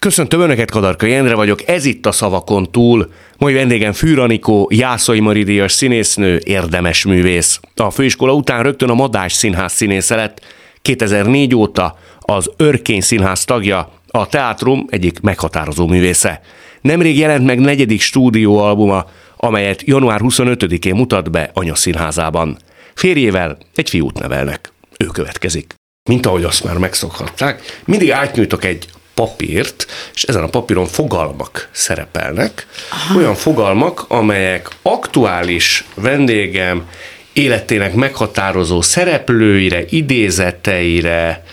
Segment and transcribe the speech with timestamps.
[0.00, 3.12] Köszöntöm Önöket, Kadarka Jendre vagyok, ez itt a Szavakon túl.
[3.38, 7.60] Mai vendégem Fűranikó, Jászai Maridias színésznő, érdemes művész.
[7.76, 10.40] A főiskola után rögtön a Madás Színház színésze lett.
[10.82, 16.40] 2004 óta az Örkény Színház tagja, a teátrum egyik meghatározó művésze.
[16.80, 19.06] Nemrég jelent meg negyedik stúdióalbuma,
[19.36, 22.58] amelyet január 25-én mutat be anya színházában.
[22.94, 24.72] Férjével egy fiút nevelnek.
[24.98, 25.74] Ő következik.
[26.08, 32.66] Mint ahogy azt már megszokhatták, mindig átnyújtok egy papírt, és ezen a papíron fogalmak szerepelnek.
[32.90, 33.18] Aha.
[33.18, 36.88] Olyan fogalmak, amelyek aktuális vendégem
[37.32, 41.44] életének meghatározó szereplőire, idézeteire,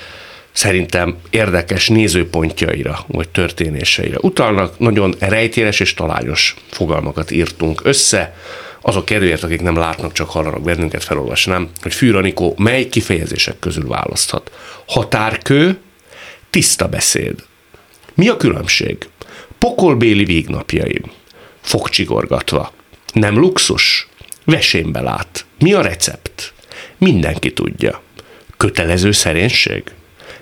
[0.52, 4.80] szerintem érdekes nézőpontjaira, vagy történéseire utalnak.
[4.80, 8.36] Nagyon rejtéles és talányos fogalmakat írtunk össze.
[8.82, 14.52] Azok kedvéért, akik nem látnak, csak hallanak bennünket, felolvasnám, hogy Fűranikó mely kifejezések közül választhat.
[14.86, 15.78] Határkő,
[16.50, 17.46] tiszta beszéd.
[18.14, 18.98] Mi a különbség?
[19.58, 21.12] Pokolbéli végnapjaim.
[21.62, 22.74] Fogcsigorgatva.
[23.14, 24.08] Nem luxus?
[24.46, 25.46] Vesénbe lát.
[25.60, 26.54] Mi a recept?
[26.98, 28.02] Mindenki tudja.
[28.58, 29.84] Kötelező szerénység?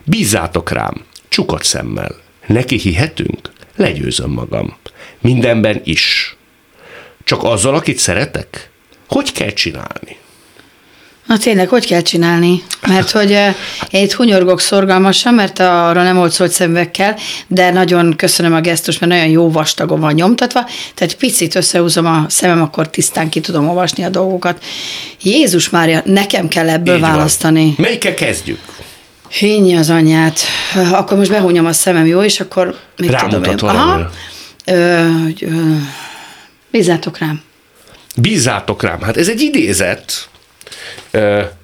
[0.04, 2.16] Bízzátok rám, csukott szemmel.
[2.48, 3.52] Neki hihetünk?
[3.76, 4.78] Legyőzöm magam.
[5.20, 6.36] Mindenben is.
[7.24, 8.70] Csak azzal, akit szeretek?
[9.08, 10.18] Hogy kell csinálni?
[11.26, 12.64] Na tényleg, hogy kell csinálni?
[12.88, 13.30] Mert hogy
[13.90, 16.76] én itt hunyorgok szorgalmasan, mert arra nem volt szó, hogy
[17.48, 22.26] de nagyon köszönöm a gesztus, mert nagyon jó vastagon van nyomtatva, tehát picit összehúzom a
[22.28, 24.64] szemem, akkor tisztán ki tudom olvasni a dolgokat.
[25.22, 27.64] Jézus Mária, nekem kell ebből Így választani.
[27.64, 27.76] Van.
[27.78, 28.60] Melyikkel kezdjük?
[29.30, 30.40] Hényi az anyját.
[30.92, 32.24] Akkor most behúnyom a szemem, jó?
[32.24, 33.82] És akkor mit Rámutat tudom én?
[33.82, 34.10] Aha.
[34.66, 35.06] Ö,
[35.42, 35.76] ö,
[36.72, 37.42] bízzátok rám.
[38.16, 39.02] Bízzátok rám.
[39.02, 40.30] Hát ez egy idézet,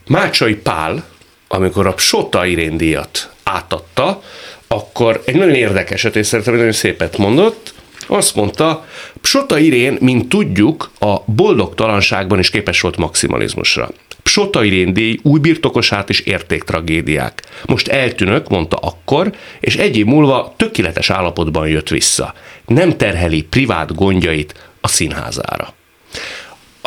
[0.08, 1.04] Mácsai Pál,
[1.48, 4.22] amikor a Sota Irén díjat átadta,
[4.68, 7.74] akkor egy nagyon érdekeset, és szerintem egy nagyon szépet mondott,
[8.08, 8.86] azt mondta,
[9.22, 13.90] Psota Irén, mint tudjuk, a boldogtalanságban is képes volt maximalizmusra.
[14.24, 17.42] Psota Irén díj új birtokosát és értéktragédiák.
[17.66, 22.34] Most eltűnök, mondta akkor, és egy év múlva tökéletes állapotban jött vissza.
[22.66, 25.74] Nem terheli privát gondjait a színházára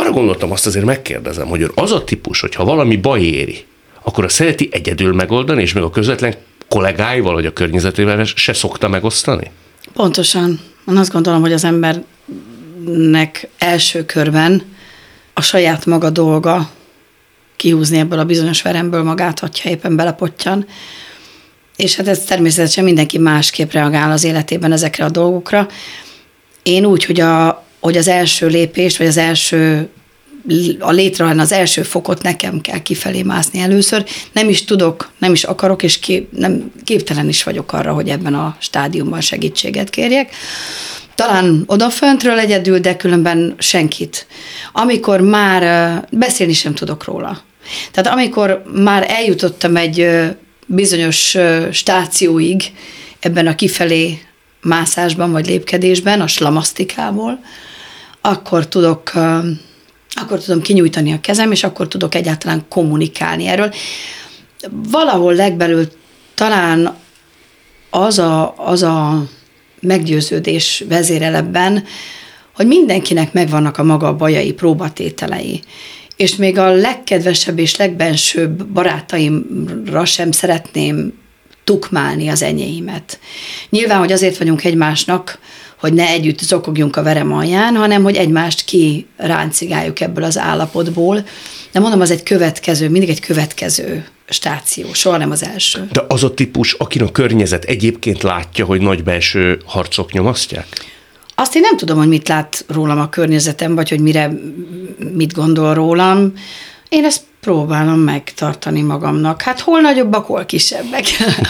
[0.04, 3.64] arra gondoltam, azt azért megkérdezem, hogy az a típus, hogyha valami baj éri,
[4.02, 6.34] akkor a szereti egyedül megoldani, és még a közvetlen
[6.68, 9.50] kollégáival, vagy a környezetével se szokta megosztani?
[9.92, 10.60] Pontosan.
[10.88, 14.62] Én azt gondolom, hogy az embernek első körben
[15.34, 16.70] a saját maga dolga
[17.56, 20.66] kihúzni ebből a bizonyos veremből magát, hogyha éppen belepottyan.
[21.76, 25.68] És hát ez természetesen mindenki másképp reagál az életében ezekre a dolgokra.
[26.62, 29.88] Én úgy, hogy a, hogy az első lépést, vagy az első
[30.78, 34.04] a létrehajni az első fokot nekem kell kifelé mászni először.
[34.32, 38.34] Nem is tudok, nem is akarok, és kép, nem, képtelen is vagyok arra, hogy ebben
[38.34, 40.34] a stádiumban segítséget kérjek.
[41.14, 44.26] Talán odaföntről egyedül, de különben senkit.
[44.72, 47.42] Amikor már beszélni sem tudok róla.
[47.90, 50.08] Tehát amikor már eljutottam egy
[50.66, 51.36] bizonyos
[51.70, 52.62] stációig
[53.20, 54.18] ebben a kifelé
[54.62, 57.38] mászásban vagy lépkedésben, a slamasztikából,
[58.26, 59.12] akkor tudok
[60.16, 63.74] akkor tudom kinyújtani a kezem, és akkor tudok egyáltalán kommunikálni erről.
[64.70, 65.88] Valahol legbelül
[66.34, 66.96] talán
[67.90, 69.24] az a, az a
[69.80, 71.84] meggyőződés vezérelebben,
[72.54, 75.62] hogy mindenkinek megvannak a maga bajai, próbatételei.
[76.16, 81.12] És még a legkedvesebb és legbensőbb barátaimra sem szeretném
[81.64, 83.18] tukmálni az enyéimet.
[83.70, 85.38] Nyilván, hogy azért vagyunk egymásnak,
[85.84, 91.26] hogy ne együtt zokogjunk a verem alján, hanem hogy egymást ki ráncigáljuk ebből az állapotból.
[91.72, 95.88] De mondom, az egy következő, mindig egy következő stáció, soha nem az első.
[95.92, 100.66] De az a típus, akin a környezet egyébként látja, hogy nagy belső harcok nyomasztják?
[101.34, 104.32] Azt én nem tudom, hogy mit lát rólam a környezetem, vagy hogy mire,
[105.12, 106.32] mit gondol rólam.
[106.88, 109.42] Én ezt próbálom megtartani magamnak.
[109.42, 111.04] Hát hol nagyobbak, hol kisebbek.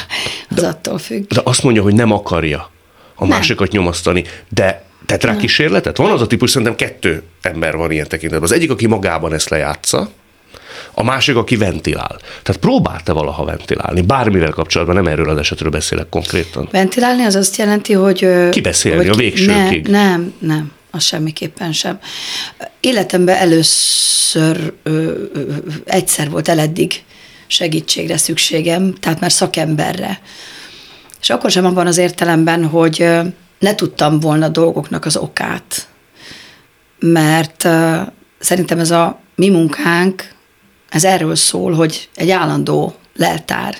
[0.50, 1.26] az de, attól függ.
[1.26, 2.72] De azt mondja, hogy nem akarja
[3.14, 3.28] a nem.
[3.28, 5.96] másikat nyomasztani, de tehát rá kísérletet?
[5.96, 8.48] Van az a típus, szerintem kettő ember van ilyen tekintetben.
[8.48, 10.10] Az egyik, aki magában ezt lejátsza,
[10.94, 12.18] a másik, aki ventilál.
[12.42, 16.68] Tehát próbálta valaha ventilálni, bármivel kapcsolatban, nem erről az esetről beszélek konkrétan.
[16.70, 18.28] Ventilálni az azt jelenti, hogy...
[18.50, 19.86] Kibeszélni hogy a végsőkig.
[19.86, 21.98] Ne, nem, nem, az semmiképpen sem.
[22.80, 25.52] Életemben először ö, ö,
[25.84, 27.02] egyszer volt el eddig
[27.46, 30.20] segítségre szükségem, tehát már szakemberre
[31.24, 33.08] és akkor sem abban az értelemben, hogy
[33.58, 35.88] ne tudtam volna dolgoknak az okát,
[36.98, 37.68] mert
[38.38, 40.28] szerintem ez a mi munkánk,
[40.88, 43.76] ez erről szól, hogy egy állandó leltár,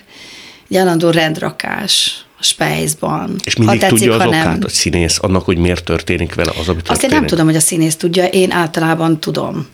[0.68, 3.36] egy állandó rendrakás, a Spejzban.
[3.44, 4.58] És mindig tetszik, tudja az okát nem.
[4.64, 7.60] a színész annak, hogy miért történik vele az, ami Azt én nem tudom, hogy a
[7.60, 9.66] színész tudja, én általában tudom.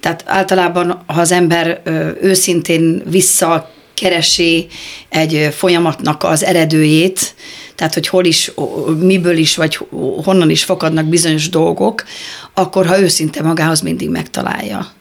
[0.00, 1.82] Tehát általában, ha az ember
[2.20, 3.70] őszintén vissza
[4.00, 4.66] keresi
[5.08, 7.34] egy folyamatnak az eredőjét,
[7.74, 8.52] tehát hogy hol is,
[8.98, 9.78] miből is, vagy
[10.24, 12.04] honnan is fakadnak bizonyos dolgok,
[12.54, 14.92] akkor ha őszinte magához mindig megtalálja.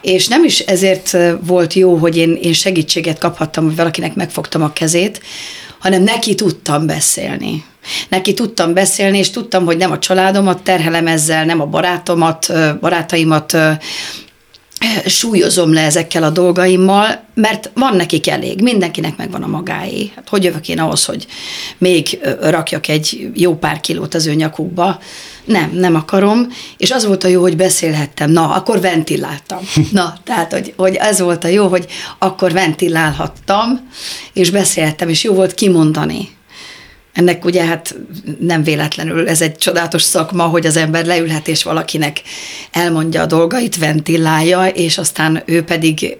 [0.00, 1.16] És nem is ezért
[1.46, 5.22] volt jó, hogy én, én segítséget kaphattam, hogy valakinek megfogtam a kezét,
[5.78, 7.64] hanem neki tudtam beszélni.
[8.08, 13.56] Neki tudtam beszélni, és tudtam, hogy nem a családomat terhelem ezzel, nem a barátomat, barátaimat
[15.06, 20.10] súlyozom le ezekkel a dolgaimmal, mert van nekik elég, mindenkinek megvan a magáé.
[20.14, 21.26] Hát hogy jövök én ahhoz, hogy
[21.78, 24.98] még rakjak egy jó pár kilót az ő nyakukba?
[25.44, 26.46] Nem, nem akarom,
[26.76, 28.30] és az volt a jó, hogy beszélhettem.
[28.30, 29.58] Na, akkor ventiláltam.
[29.92, 31.86] Na, tehát, hogy, hogy ez volt a jó, hogy
[32.18, 33.88] akkor ventilálhattam,
[34.32, 36.28] és beszélhettem, és jó volt kimondani
[37.12, 37.96] ennek ugye hát
[38.40, 42.22] nem véletlenül ez egy csodálatos szakma, hogy az ember leülhet és valakinek
[42.70, 46.16] elmondja a dolgait, ventilálja, és aztán ő pedig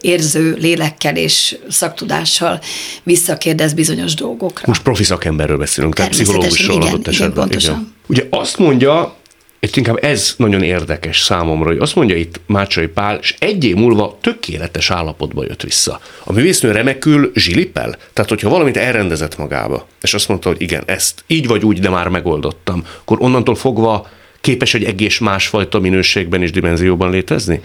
[0.00, 2.60] érző lélekkel és szaktudással
[3.02, 4.64] visszakérdez bizonyos dolgokra.
[4.66, 7.30] Most profi szakemberről beszélünk, tehát pszichológusról igen, adott esetben.
[7.30, 7.74] Igen, pontosan.
[7.74, 7.94] Igen.
[8.06, 9.16] Ugye azt mondja
[9.60, 13.76] és inkább ez nagyon érdekes számomra, hogy azt mondja itt Mácsai Pál, és egy év
[13.76, 16.00] múlva tökéletes állapotba jött vissza.
[16.24, 21.24] A művésznő remekül zsilipel, tehát hogyha valamit elrendezett magába, és azt mondta, hogy igen, ezt
[21.26, 24.08] így vagy úgy, de már megoldottam, akkor onnantól fogva
[24.40, 27.60] képes egy egész másfajta minőségben és dimenzióban létezni?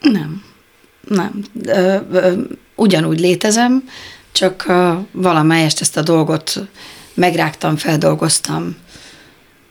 [0.00, 0.42] Nem.
[1.08, 1.42] Nem.
[1.64, 2.32] Ö, ö,
[2.74, 3.88] ugyanúgy létezem,
[4.32, 4.72] csak
[5.10, 6.60] valamelyest ezt a dolgot
[7.14, 8.76] megrágtam, feldolgoztam,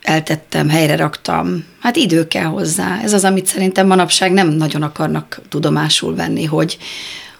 [0.08, 1.66] eltettem, helyre raktam.
[1.80, 3.00] Hát idő kell hozzá.
[3.04, 6.78] Ez az, amit szerintem manapság nem nagyon akarnak tudomásul venni, hogy,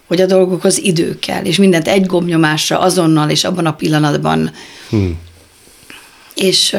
[0.06, 4.50] hogy a dolgokhoz idő kell, és mindent egy gombnyomásra, azonnal és abban a pillanatban.
[4.88, 5.18] Hmm.
[6.34, 6.76] És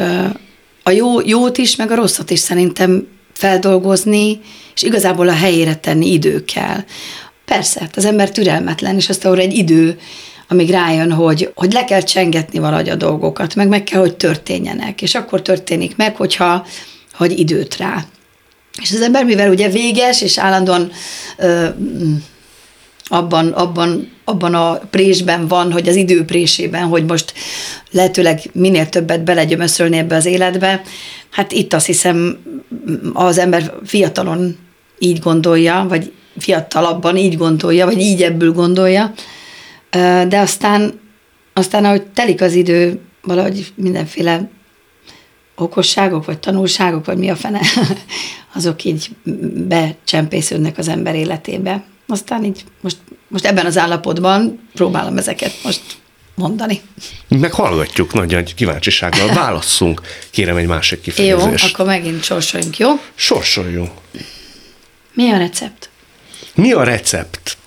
[0.83, 4.39] a jó, jót is, meg a rosszat is szerintem feldolgozni,
[4.75, 6.83] és igazából a helyére tenni idő kell.
[7.45, 9.99] Persze, hát az ember türelmetlen, és azt ahol egy idő
[10.51, 15.01] amíg rájön, hogy, hogy le kell csengetni valahogy a dolgokat, meg meg kell, hogy történjenek.
[15.01, 16.65] És akkor történik meg, hogyha
[17.13, 18.05] hogy időt rá.
[18.81, 20.91] És az ember, mivel ugye véges, és állandóan
[21.37, 21.67] ö,
[23.05, 27.33] abban, abban, abban a présben van, hogy az idő présében, hogy most
[27.91, 30.81] lehetőleg minél többet belegyömöszölni ebbe az életbe,
[31.29, 32.37] hát itt azt hiszem
[33.13, 34.57] az ember fiatalon
[34.99, 39.13] így gondolja, vagy fiatalabban így gondolja, vagy így ebből gondolja,
[40.27, 40.99] de aztán,
[41.53, 44.49] aztán ahogy telik az idő, valahogy mindenféle
[45.55, 47.61] okosságok, vagy tanulságok, vagy mi a fene,
[48.55, 49.09] azok így
[49.67, 51.83] becsempésződnek az ember életébe.
[52.07, 52.97] Aztán így most,
[53.27, 55.81] most ebben az állapotban próbálom ezeket most
[56.35, 56.81] mondani.
[57.27, 60.01] Meghallgatjuk nagy, nagy kíváncsisággal, válasszunk.
[60.29, 61.63] Kérem egy másik kifejezést.
[61.63, 62.89] Jó, akkor megint sorsoljunk, jó?
[63.15, 63.91] Sorsoljunk.
[65.13, 65.89] Mi a recept?
[66.53, 67.57] Mi a recept?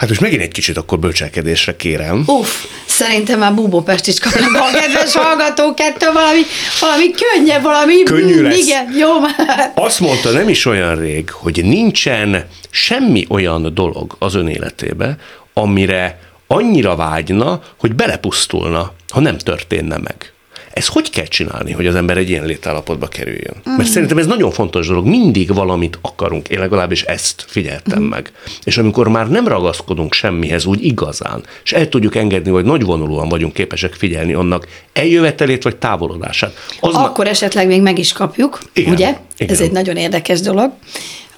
[0.00, 2.22] Hát most megint egy kicsit akkor bölcselkedésre kérem.
[2.26, 6.40] Uff, szerintem már Búbó is kapnak a kedves hallgatók ettől valami,
[6.80, 8.02] valami könnyebb, valami...
[8.02, 8.56] Könnyű lesz.
[8.56, 9.72] Igen, jó már.
[9.74, 15.16] Azt mondta nem is olyan rég, hogy nincsen semmi olyan dolog az ön életébe,
[15.54, 20.32] amire annyira vágyna, hogy belepusztulna, ha nem történne meg.
[20.70, 23.54] Ez hogy kell csinálni, hogy az ember egy ilyen létállapotba kerüljön?
[23.70, 23.74] Mm.
[23.76, 25.06] Mert szerintem ez nagyon fontos dolog.
[25.06, 26.48] Mindig valamit akarunk.
[26.48, 28.06] Én legalábbis ezt figyeltem mm.
[28.06, 28.32] meg.
[28.64, 33.52] És amikor már nem ragaszkodunk semmihez úgy igazán, és el tudjuk engedni, hogy nagyvonulóan vagyunk
[33.52, 36.54] képesek figyelni annak eljövetelét vagy távolodását.
[36.80, 37.30] Az Akkor ma...
[37.30, 39.16] esetleg még meg is kapjuk, igen, ugye?
[39.38, 39.52] Igen.
[39.52, 40.72] Ez egy nagyon érdekes dolog.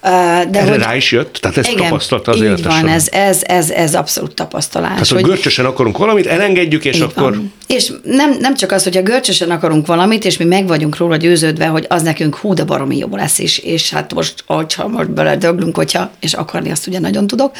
[0.03, 1.33] De Erre hogy, rá is jött?
[1.33, 4.91] Tehát ez igen, tapasztalata az így van, ez, ez, ez, ez abszolút tapasztalás.
[4.91, 7.31] Tehát, hogy, hogy görcsösen akarunk valamit, elengedjük, és akkor...
[7.31, 7.53] Van.
[7.67, 11.17] És nem, nem csak az, hogy a görcsösen akarunk valamit, és mi meg vagyunk róla
[11.17, 15.11] győződve, hogy az nekünk hú, de baromi jó lesz is, és hát most, hogyha most
[15.11, 17.55] beledöglünk, hogyha, és akarni azt ugye nagyon tudok,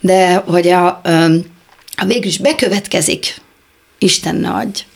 [0.00, 0.86] de hogy a,
[1.96, 3.34] a végül is bekövetkezik,
[3.98, 4.86] Isten nagy,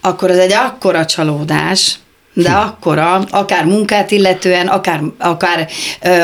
[0.00, 1.96] akkor az egy akkora csalódás,
[2.34, 2.56] de hm.
[2.56, 5.68] akkora, akár munkát illetően, akár, akár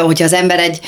[0.01, 0.81] hogyha az ember egy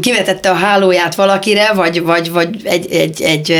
[0.00, 3.50] kivetette a hálóját valakire, vagy, vagy, vagy egy, egy, egy,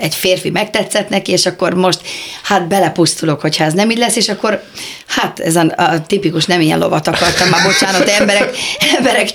[0.00, 2.00] egy férfi megtetszett neki, és akkor most
[2.42, 4.62] hát belepusztulok, hogyha ez nem így lesz, és akkor
[5.06, 8.56] hát ez a, a tipikus nem ilyen lovat akartam, már bocsánat, emberek,
[8.96, 9.30] emberek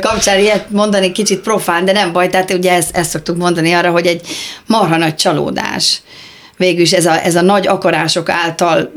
[0.00, 3.90] kapcsán ilyet mondani kicsit profán, de nem baj, tehát ugye ezt, ezt szoktuk mondani arra,
[3.90, 4.20] hogy egy
[4.66, 6.00] marha nagy csalódás
[6.56, 8.92] végül is ez a, ez a nagy akarások által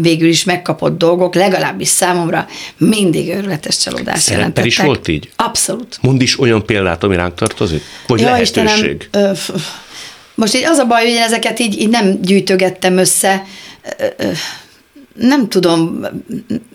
[0.00, 2.46] végül is megkapott dolgok, legalábbis számomra
[2.76, 4.70] mindig őrületes csalódás Szerepel jelentettek.
[4.70, 5.30] is volt így?
[5.36, 5.98] Abszolút.
[6.00, 7.82] Mond is olyan példát, ami ránk tartozik?
[8.06, 8.96] Vagy ja, lehetőség?
[9.02, 9.32] Istenem, ö,
[10.34, 13.44] Most így az a baj, hogy én ezeket így, így nem gyűjtögettem össze.
[13.98, 14.30] Ö, ö,
[15.14, 16.06] Nem tudom,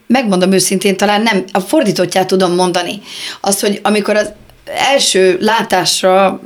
[0.08, 3.02] megmondom őszintén, talán nem, a fordítottját tudom mondani.
[3.42, 4.32] Azt, hogy amikor az
[4.66, 6.42] első látásra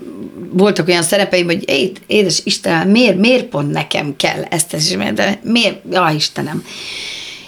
[0.53, 4.98] voltak olyan szerepeim, hogy "Éj, édes Istenem, miért, miért pont nekem kell ezt, ezt is,
[5.13, 6.65] de miért, ja Istenem.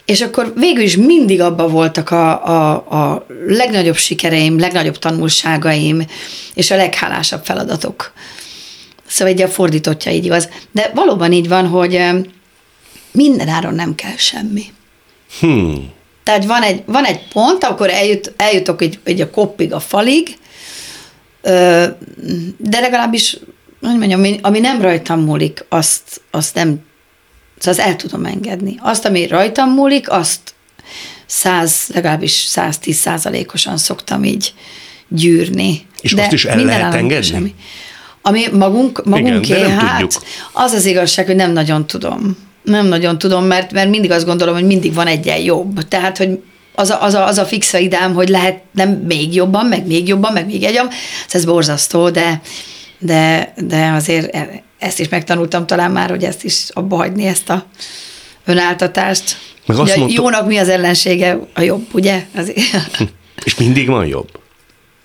[0.05, 6.05] És akkor végül is mindig abban voltak a, a, a legnagyobb sikereim, legnagyobb tanulságaim,
[6.53, 8.13] és a leghálásabb feladatok.
[9.07, 10.49] Szóval egy a fordítottja így igaz.
[10.71, 12.19] De valóban így van, hogy ö,
[13.11, 14.63] minden áron nem kell semmi.
[15.39, 15.93] Hmm.
[16.23, 20.37] Tehát van egy, van egy pont, akkor eljut, eljutok egy, egy a koppig, a falig,
[22.57, 23.37] de legalábbis,
[23.81, 26.79] hogy mondjam, ami, ami nem rajtam múlik, azt, azt nem,
[27.57, 28.75] szóval azt el tudom engedni.
[28.81, 30.39] Azt, ami rajtam múlik, azt
[31.25, 34.53] száz, legalábbis 110 százalékosan szoktam így
[35.07, 35.85] gyűrni.
[36.01, 37.55] És azt is el lehet engedni?
[38.21, 40.23] Ami magunk, magunké, de nem hát tudjuk.
[40.53, 42.37] az az igazság, hogy nem nagyon tudom.
[42.63, 45.87] Nem nagyon tudom, mert, mert mindig azt gondolom, hogy mindig van egyen jobb.
[45.87, 46.39] Tehát, hogy
[46.75, 50.07] az a, az a, az a fix idám, hogy lehet nem még jobban, meg még
[50.07, 50.91] jobban, meg még egy jobb.
[51.29, 52.41] Ez borzasztó, de,
[52.99, 57.49] de, de azért e- ezt is megtanultam talán már, hogy ezt is abba hagyni, ezt
[57.49, 57.65] a
[58.45, 59.37] önáltatást.
[59.65, 61.39] Meg azt ugye, mondta- Jónak mi az ellensége?
[61.53, 62.25] A jobb, ugye?
[62.35, 62.57] Azért.
[63.43, 64.29] És mindig van jobb.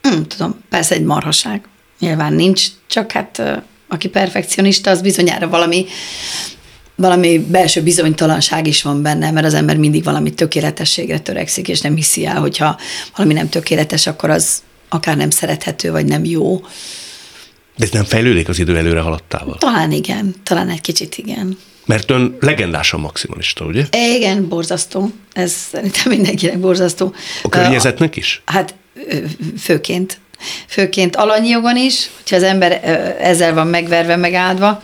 [0.03, 1.65] Hmm, tudom, persze egy marhaság.
[1.99, 3.43] Nyilván nincs, csak hát
[3.89, 5.87] aki perfekcionista, az bizonyára valami,
[7.00, 11.95] valami belső bizonytalanság is van benne, mert az ember mindig valami tökéletességre törekszik, és nem
[11.95, 12.78] hiszi el, hogyha
[13.16, 16.61] valami nem tökéletes, akkor az akár nem szerethető, vagy nem jó.
[17.76, 19.57] De ez nem fejlődik az idő előre haladtával.
[19.59, 21.59] Talán igen, talán egy kicsit igen.
[21.87, 23.85] Mert ön legendásan maximalista, ugye?
[23.90, 25.11] E, Igen, borzasztó.
[25.33, 27.14] Ez szerintem mindenkinek borzasztó.
[27.42, 28.42] A környezetnek is?
[28.45, 28.75] Hát
[29.59, 30.19] főként.
[30.66, 32.73] Főként alanyi jogon is, hogyha az ember
[33.21, 34.83] ezzel van megverve, megáldva,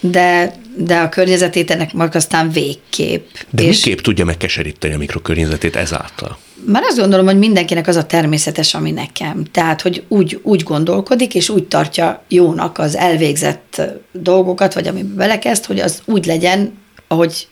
[0.00, 3.26] de, de a környezetét ennek meg aztán végképp.
[3.50, 6.38] De és miképp tudja megkeseríteni a mikrokörnyezetét ezáltal?
[6.64, 9.44] már azt gondolom, hogy mindenkinek az a természetes, ami nekem.
[9.44, 15.64] Tehát, hogy úgy, úgy gondolkodik, és úgy tartja jónak az elvégzett dolgokat, vagy amiben belekezd,
[15.64, 16.78] hogy az úgy legyen,
[17.08, 17.48] ahogy,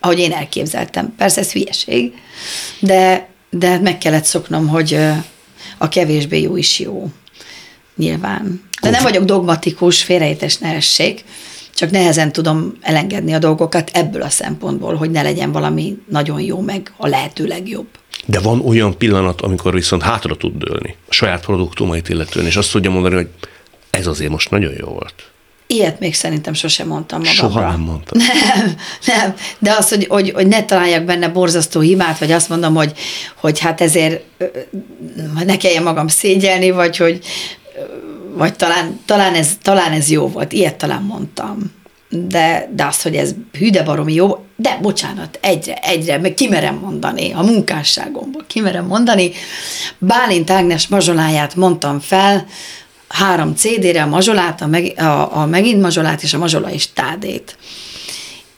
[0.00, 1.14] ahogy én elképzeltem.
[1.16, 2.12] Persze ez hülyeség,
[2.80, 4.98] de, de meg kellett szoknom, hogy
[5.78, 7.10] a kevésbé jó is jó.
[7.96, 8.62] Nyilván.
[8.82, 11.24] De nem vagyok dogmatikus, félreértés ne essék,
[11.78, 16.60] csak nehezen tudom elengedni a dolgokat ebből a szempontból, hogy ne legyen valami nagyon jó,
[16.60, 17.86] meg a lehető legjobb.
[18.26, 22.72] De van olyan pillanat, amikor viszont hátra tud dőlni a saját produktumait illetően, és azt
[22.72, 23.28] tudja mondani, hogy
[23.90, 25.14] ez azért most nagyon jó volt.
[25.66, 27.42] Ilyet még szerintem sosem mondtam magamra.
[27.42, 28.20] Soha nem mondtam.
[28.56, 28.74] Nem,
[29.06, 29.34] nem.
[29.58, 32.92] De az, hogy, hogy, hogy ne találjak benne borzasztó hibát, vagy azt mondom, hogy,
[33.34, 34.22] hogy hát ezért
[35.44, 37.20] ne kelljen magam szégyelni, vagy hogy
[38.38, 40.52] vagy talán, talán, ez, talán ez jó volt.
[40.52, 41.76] Ilyet talán mondtam.
[42.10, 46.74] De, de az, hogy ez hű, de baromi jó, de bocsánat, egyre, egyre, meg kimerem
[46.74, 49.30] mondani, a munkásságomból kimerem mondani.
[49.98, 52.46] Bálint Ágnes mazsoláját mondtam fel,
[53.08, 57.56] három CD-re, a mazsolát, a, meg, a, a megint mazsolát és a mazsola és tádét.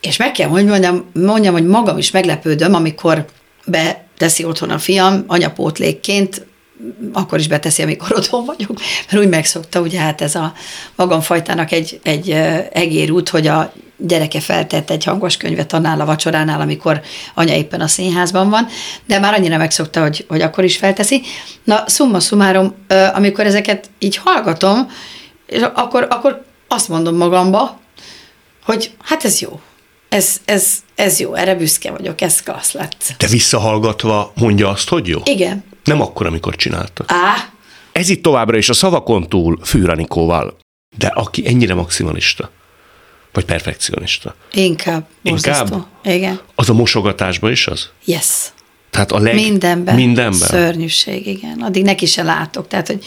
[0.00, 3.24] És meg kell, hogy mondjam, mondjam, hogy magam is meglepődöm, amikor
[3.66, 6.46] beteszi otthon a fiam anyapótlékként,
[7.12, 10.52] akkor is beteszi, amikor otthon vagyok, mert úgy megszokta, ugye hát ez a
[10.96, 12.30] magamfajtának egy, egy
[12.72, 17.00] egérút, hogy a gyereke feltett egy hangos könyvet annál a vacsoránál, amikor
[17.34, 18.66] anya éppen a színházban van,
[19.06, 21.22] de már annyira megszokta, hogy, hogy akkor is felteszi.
[21.64, 24.90] Na, summa summarum, ö, amikor ezeket így hallgatom,
[25.46, 27.80] és akkor, akkor azt mondom magamba,
[28.64, 29.60] hogy hát ez jó.
[30.08, 33.14] Ez, ez, ez jó, erre büszke vagyok, ez klassz lett.
[33.18, 35.20] De visszahallgatva mondja azt, hogy jó?
[35.24, 35.64] Igen.
[35.84, 37.04] Nem akkor, amikor csinálta.
[37.06, 37.48] Á,
[37.92, 40.56] Ez itt továbbra is a szavakon túl Fűranikóval.
[40.96, 42.50] De aki ennyire maximalista,
[43.32, 45.06] vagy perfekcionista, inkább.
[45.22, 45.68] Inkább?
[45.68, 45.86] Borzasztó.
[46.04, 46.40] Igen.
[46.54, 47.88] az a mosogatásban is az?
[48.04, 48.52] Yes.
[48.90, 49.34] Tehát a leg...
[49.34, 49.94] Mindenben.
[49.94, 50.48] Mindenben.
[50.48, 51.60] Szörnyűség, igen.
[51.60, 52.68] Addig neki se látok.
[52.68, 53.04] Tehát, hogy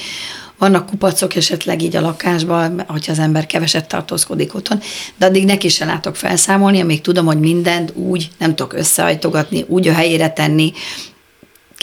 [0.57, 4.79] vannak kupacok esetleg így a lakásban, hogyha az ember keveset tartózkodik otthon,
[5.17, 9.87] de addig neki se látok felszámolni, amíg tudom, hogy mindent úgy nem tudok összehajtogatni, úgy
[9.87, 10.73] a helyére tenni,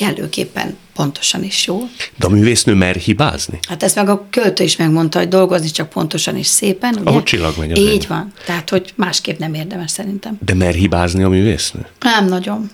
[0.00, 1.80] kellőképpen pontosan is jó.
[2.16, 3.58] De a művésznő mer hibázni?
[3.68, 6.94] Hát ezt meg a költő is megmondta, hogy dolgozni csak pontosan és szépen.
[6.94, 7.10] Ugye?
[7.10, 8.08] Ahogy csillag megy az Így ég.
[8.08, 8.32] van.
[8.46, 10.38] Tehát, hogy másképp nem érdemes szerintem.
[10.44, 11.86] De mer hibázni a művésznő?
[12.00, 12.70] Nem nagyon.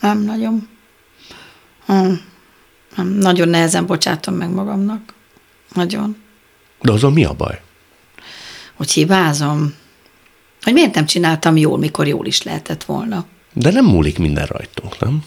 [0.00, 0.68] Nem nagyon.
[1.86, 2.20] Nem.
[2.96, 3.08] nem.
[3.08, 5.14] Nagyon nehezen bocsátom meg magamnak.
[5.74, 6.16] Nagyon.
[6.80, 7.60] De azon mi a baj?
[8.74, 9.74] Hogy hibázom.
[10.62, 13.26] Hogy miért nem csináltam jól, mikor jól is lehetett volna.
[13.52, 15.24] De nem múlik minden rajtunk, nem?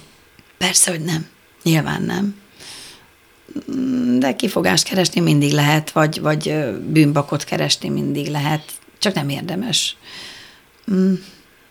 [0.57, 1.25] Persze, hogy nem.
[1.65, 2.35] Nyilván nem.
[4.19, 6.53] De kifogást keresni mindig lehet, vagy, vagy
[6.87, 8.63] bűnbakot keresni mindig lehet.
[8.99, 9.97] csak nem érdemes.
[10.91, 11.13] Mm,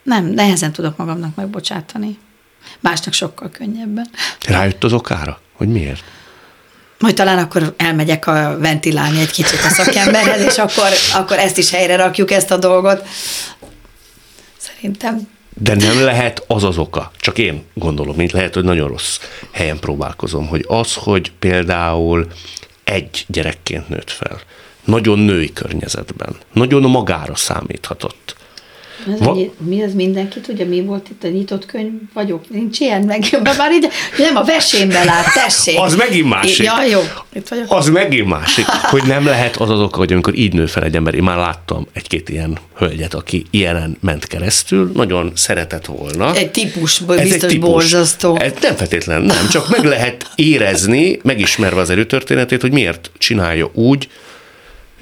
[0.03, 2.19] nem, nehezen tudok magamnak megbocsátani.
[2.81, 4.11] Másnak sokkal könnyebben.
[4.47, 6.05] Rájött az okára, hogy miért?
[6.99, 11.71] Majd talán akkor elmegyek a ventilálni egy kicsit a szakemberhez, és akkor, akkor ezt is
[11.71, 13.07] helyre rakjuk, ezt a dolgot.
[14.57, 15.29] Szerintem.
[15.55, 19.19] De nem lehet az az oka, csak én gondolom, mint lehet, hogy nagyon rossz
[19.51, 22.27] helyen próbálkozom, hogy az, hogy például
[22.85, 24.41] egy gyerekként nőtt fel,
[24.85, 28.37] nagyon női környezetben, nagyon magára számíthatott,
[29.13, 32.51] ez Va- mi az mindenki tudja, mi volt itt a nyitott könyv vagyok?
[32.51, 33.25] Nincs ilyen meg.
[33.59, 35.79] Már így, nem a vesémbe lát, tessék.
[35.81, 36.65] Az megint másik.
[36.65, 37.01] Ja, jó.
[37.33, 37.65] Itt vagyok.
[37.69, 40.95] Az megint másik, hogy nem lehet az az oka, hogy amikor így nő fel egy
[40.97, 46.35] ember, én már láttam egy-két ilyen hölgyet, aki ilyenen ment keresztül, nagyon szeretett volna.
[46.35, 47.69] Egy típus, Ez biztos egy típus.
[47.69, 48.37] borzasztó.
[48.37, 54.09] Ez nem feltétlen, nem, csak meg lehet érezni, megismerve az erőtörténetét, hogy miért csinálja úgy,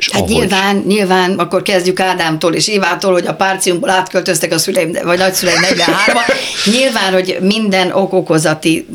[0.03, 0.35] és hát ahogy...
[0.35, 5.61] nyilván, nyilván, akkor kezdjük Ádámtól és Évától, hogy a párciumból átköltöztek a szüleim, vagy nagyszüleim
[5.61, 6.23] 43
[6.65, 8.87] Nyilván, hogy minden okokozati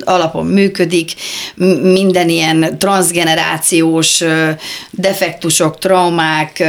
[0.00, 1.12] alapon működik,
[1.82, 4.22] minden ilyen transgenerációs
[4.90, 6.64] defektusok, traumák,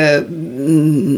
[0.70, 1.16] mm,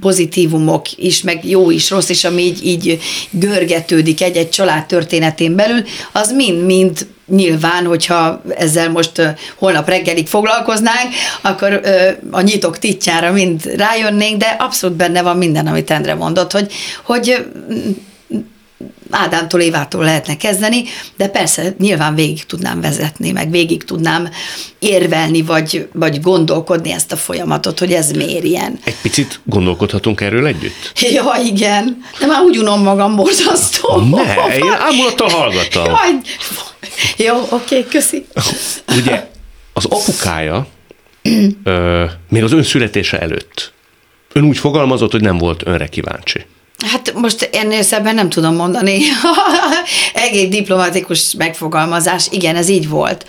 [0.00, 3.00] pozitívumok is, meg jó is, rossz is, ami így, így
[3.30, 9.22] görgetődik egy-egy család történetén belül, az mind-mind nyilván, hogyha ezzel most
[9.56, 11.80] holnap reggelig foglalkoznánk, akkor
[12.30, 16.72] a nyitok titjára mind rájönnénk, de abszolút benne van minden, amit Endre mondott, hogy,
[17.04, 17.46] hogy
[19.10, 20.82] Ádámtól, Évától lehetne kezdeni,
[21.16, 24.28] de persze nyilván végig tudnám vezetni, meg végig tudnám
[24.78, 28.78] érvelni, vagy, vagy gondolkodni ezt a folyamatot, hogy ez miért ilyen.
[28.84, 30.92] Egy picit gondolkodhatunk erről együtt?
[31.12, 32.02] Ja, igen.
[32.20, 33.96] De már úgy unom magam borzasztó.
[33.96, 35.84] Ne, én ámulattal hallgattam.
[35.90, 36.20] Jaj.
[37.16, 38.26] Jó, oké, köszi.
[39.00, 39.28] Ugye
[39.72, 40.66] az apukája
[41.64, 43.72] ö, még az ön születése előtt
[44.32, 46.46] ön úgy fogalmazott, hogy nem volt önre kíváncsi.
[46.86, 48.98] Hát most ennél szebben nem tudom mondani.
[50.26, 53.26] Egész diplomatikus megfogalmazás, igen, ez így volt.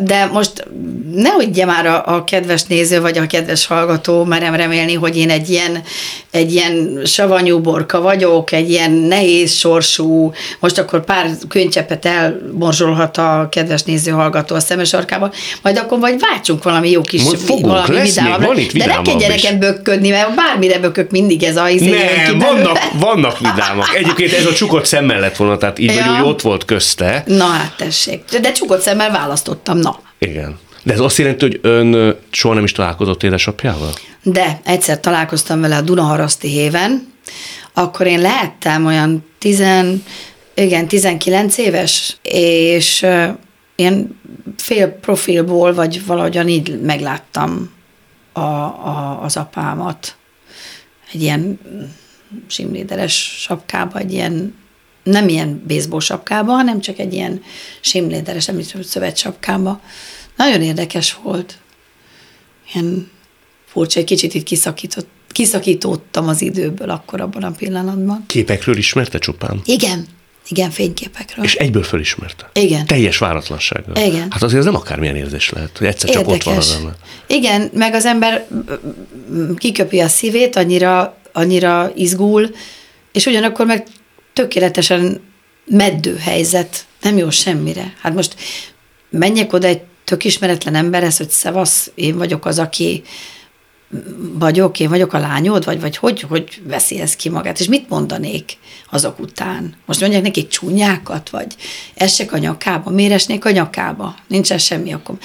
[0.00, 0.66] De most
[1.14, 5.30] ne ugye már a, a kedves néző vagy a kedves hallgató, merem remélni, hogy én
[5.30, 5.82] egy ilyen,
[6.30, 13.48] egy ilyen savanyú borka vagyok, egy ilyen nehéz sorsú, most akkor pár könycsepet elmorzsolhat a
[13.50, 18.00] kedves néző hallgató a szemes arkába, majd akkor vagy váltsunk valami jó kis, fogunk, valami
[18.00, 18.54] vidámabbra.
[18.72, 21.90] De ne kezdjen nekem bökködni, mert bármire bökök mindig ez a izé,
[22.54, 23.94] vannak, vannak vidámak.
[23.94, 26.04] Egyébként ez a csukott szemmel lett volna, tehát így ja.
[26.04, 27.22] vagy, hogy ott volt közte.
[27.26, 28.24] Na hát tessék.
[28.40, 30.00] De csukott szemmel választottam, na.
[30.18, 30.58] Igen.
[30.82, 33.92] De ez azt jelenti, hogy ön soha nem is találkozott édesapjával?
[34.22, 37.12] De, egyszer találkoztam vele a Dunaharaszti héven,
[37.72, 40.04] akkor én lehettem olyan tizen,
[40.54, 43.06] igen, 19 éves, és
[43.76, 44.20] ilyen
[44.56, 47.70] fél profilból, vagy valahogyan így megláttam
[48.32, 50.16] a, a, az apámat.
[51.12, 51.60] Egy ilyen
[52.46, 54.54] simléderes sapkába, egy ilyen,
[55.02, 57.42] nem ilyen baseball sapkába, hanem csak egy ilyen
[57.80, 58.50] simléderes,
[58.82, 59.80] szövet sapkába.
[60.36, 61.58] Nagyon érdekes volt.
[62.74, 63.10] Ilyen
[63.66, 68.24] furcsa, egy kicsit itt kiszakított, kiszakítottam az időből akkor abban a pillanatban.
[68.26, 69.60] Képekről ismerte csupán?
[69.64, 70.06] Igen.
[70.48, 71.44] Igen, fényképekről.
[71.44, 72.50] És egyből fölismerte?
[72.54, 72.86] Igen.
[72.86, 73.96] Teljes váratlansággal?
[73.96, 74.26] Igen.
[74.30, 76.32] Hát azért ez nem akármilyen érzés lehet, hogy egyszer Érdekes.
[76.32, 76.94] csak ott van az ember.
[77.26, 78.46] Igen, meg az ember
[79.56, 82.54] kiköpi a szívét, annyira annyira izgul,
[83.12, 83.86] és ugyanakkor meg
[84.32, 85.20] tökéletesen
[85.66, 87.94] meddő helyzet, nem jó semmire.
[88.00, 88.34] Hát most
[89.10, 93.02] menjek oda egy tök ismeretlen emberhez, hogy szevasz, én vagyok az, aki
[94.18, 97.88] vagyok, én vagyok a lányod, vagy, vagy hogy, hogy veszi ez ki magát, és mit
[97.88, 98.58] mondanék
[98.90, 99.74] azok után?
[99.86, 101.46] Most mondják neki csúnyákat, vagy
[101.94, 104.14] essek a nyakába, miért esnék a nyakába?
[104.28, 105.16] Nincs ez semmi, akkor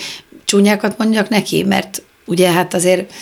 [0.46, 3.14] csúnyákat mondjak neki, mert ugye hát azért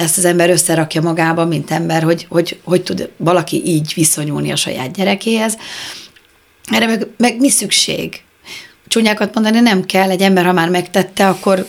[0.00, 4.56] ezt az ember összerakja magába, mint ember, hogy, hogy, hogy tud valaki így viszonyulni a
[4.56, 5.56] saját gyerekéhez.
[6.64, 8.22] Erre meg, meg mi szükség?
[8.88, 11.66] Csúnyákat mondani nem kell, egy ember, ha már megtette, akkor,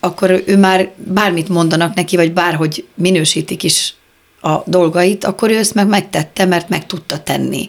[0.00, 3.94] akkor ő már bármit mondanak neki, vagy bárhogy minősítik is
[4.40, 7.68] a dolgait, akkor ő ezt meg megtette, mert meg tudta tenni.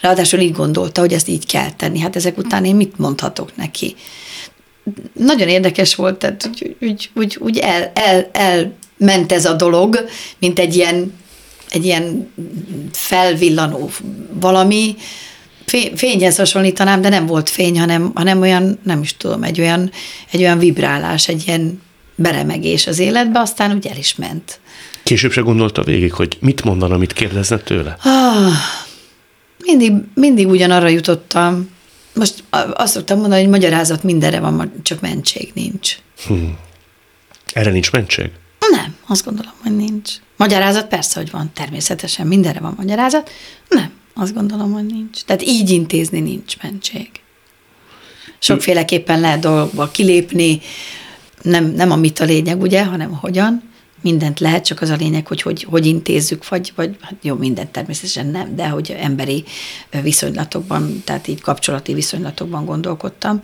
[0.00, 1.98] Ráadásul így gondolta, hogy ezt így kell tenni.
[1.98, 3.96] Hát ezek után én mit mondhatok neki?
[5.12, 10.04] Nagyon érdekes volt, tehát úgy, úgy, úgy, úgy el, el, el ment ez a dolog,
[10.38, 11.14] mint egy ilyen,
[11.70, 12.30] egy ilyen
[12.92, 13.90] felvillanó
[14.32, 14.96] valami,
[15.94, 19.90] fényhez hasonlítanám, de nem volt fény, hanem, hanem olyan, nem is tudom, egy olyan,
[20.30, 21.82] egy olyan vibrálás, egy ilyen
[22.14, 24.60] beremegés az életbe, aztán úgy el is ment.
[25.02, 27.96] Később se gondolta végig, hogy mit mondana, mit kérdezne tőle?
[28.02, 28.52] Ah,
[29.64, 31.70] mindig, mindig ugyanarra jutottam.
[32.14, 35.96] Most azt szoktam mondani, hogy magyarázat mindenre van, csak mentség nincs.
[36.26, 36.58] Hmm.
[37.52, 38.30] Erre nincs mentség?
[38.70, 40.12] Nem, azt gondolom, hogy nincs.
[40.36, 43.30] Magyarázat persze, hogy van, természetesen mindenre van magyarázat.
[43.68, 45.24] Nem, azt gondolom, hogy nincs.
[45.24, 47.10] Tehát így intézni nincs mentség.
[48.38, 50.60] Sokféleképpen lehet dolgokba kilépni,
[51.42, 53.62] nem, nem a mit a lényeg, ugye, hanem hogyan.
[54.02, 57.70] Mindent lehet, csak az a lényeg, hogy hogy, hogy intézzük, vagy, vagy hát jó, mindent
[57.70, 59.44] természetesen nem, de hogy emberi
[60.02, 63.42] viszonylatokban, tehát így kapcsolati viszonylatokban gondolkodtam.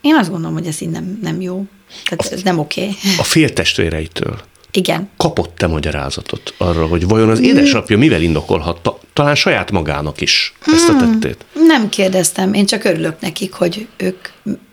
[0.00, 1.66] Én azt gondolom, hogy ez így nem, nem jó.
[2.04, 2.80] Tehát ez nem oké.
[2.80, 2.94] Okay.
[3.18, 4.40] A féltestvéreitől
[4.74, 5.10] igen.
[5.16, 10.92] Kapott-e magyarázatot arra, hogy vajon az édesapja mivel indokolhatta, talán saját magának is ezt a
[10.92, 11.20] hmm.
[11.20, 11.44] tettét?
[11.52, 14.28] Nem kérdeztem, én csak örülök nekik, hogy ők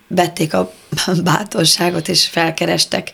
[0.08, 0.74] vették a
[1.24, 3.14] bátorságot és felkerestek.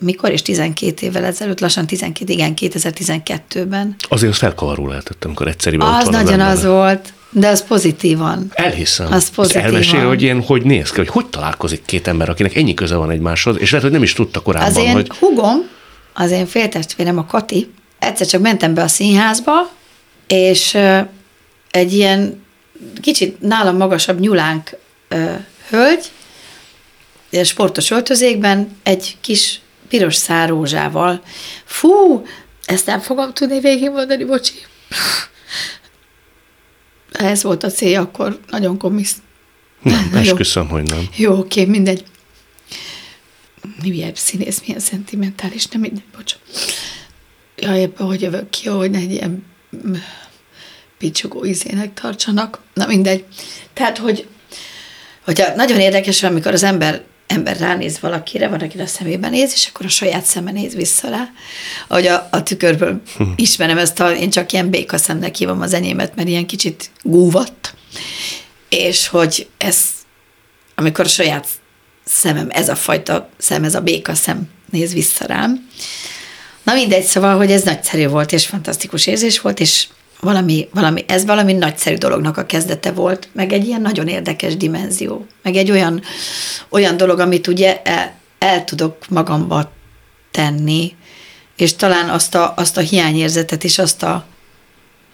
[0.00, 3.96] Mikor és 12 évvel ezelőtt, lassan 12, igen, 2012-ben.
[4.08, 7.12] Azért az felkavaró lehetett, amikor egyszerűen Az nagyon az volt.
[7.38, 8.50] De az pozitívan.
[8.54, 9.12] Elhiszem.
[9.12, 9.64] Az pozitívan.
[9.64, 13.10] Elmesél, hogy ilyen, hogy néz ki, hogy hogy találkozik két ember, akinek ennyi köze van
[13.10, 15.08] egymáshoz, és lehet, hogy nem is tudta korábban, az én hogy...
[15.18, 15.68] hugom,
[16.14, 19.70] az én féltestvérem, a Kati, egyszer csak mentem be a színházba,
[20.26, 20.78] és
[21.70, 22.44] egy ilyen
[23.00, 24.70] kicsit nálam magasabb nyulánk
[25.08, 25.32] ö,
[25.70, 26.04] hölgy,
[27.44, 31.22] sportos öltözékben, egy kis piros szárózsával.
[31.64, 32.22] Fú,
[32.64, 34.54] ezt nem fogom tudni végigmondani, bocsi.
[37.12, 39.12] Ez volt a célja, akkor nagyon komisz.
[39.82, 41.08] Nem, esküszöm, hogy nem.
[41.16, 42.04] Jó, oké, mindegy
[43.82, 46.36] milyen színész, milyen szentimentális, nem mindegy, bocs.
[47.56, 49.44] Jaj, ebben hogy jövök ki, hogy egy ilyen
[49.86, 49.94] mm,
[50.98, 52.60] picsogó izének tartsanak.
[52.74, 53.24] Na mindegy.
[53.72, 54.26] Tehát, hogy
[55.24, 59.66] hogyha nagyon érdekes, amikor az ember ember ránéz valakire, van, akire a szemében néz, és
[59.72, 61.28] akkor a saját szeme néz vissza rá.
[61.88, 63.22] Ahogy a, a tükörből hm.
[63.36, 67.74] ismerem ezt, a, én csak ilyen békaszemnek hívom az enyémet, mert ilyen kicsit gúvatt,
[68.68, 69.78] és hogy ez,
[70.74, 71.46] amikor a saját
[72.04, 75.68] szemem, ez a fajta szem, ez a béka szem néz vissza rám.
[76.62, 79.86] Na mindegy, szóval, hogy ez nagyszerű volt, és fantasztikus érzés volt, és
[80.20, 85.26] valami, valami, ez valami nagyszerű dolognak a kezdete volt, meg egy ilyen nagyon érdekes dimenzió,
[85.42, 86.02] meg egy olyan,
[86.68, 89.72] olyan dolog, amit ugye el, el tudok magamba
[90.30, 90.94] tenni,
[91.56, 94.24] és talán azt a, azt a hiányérzetet és azt a,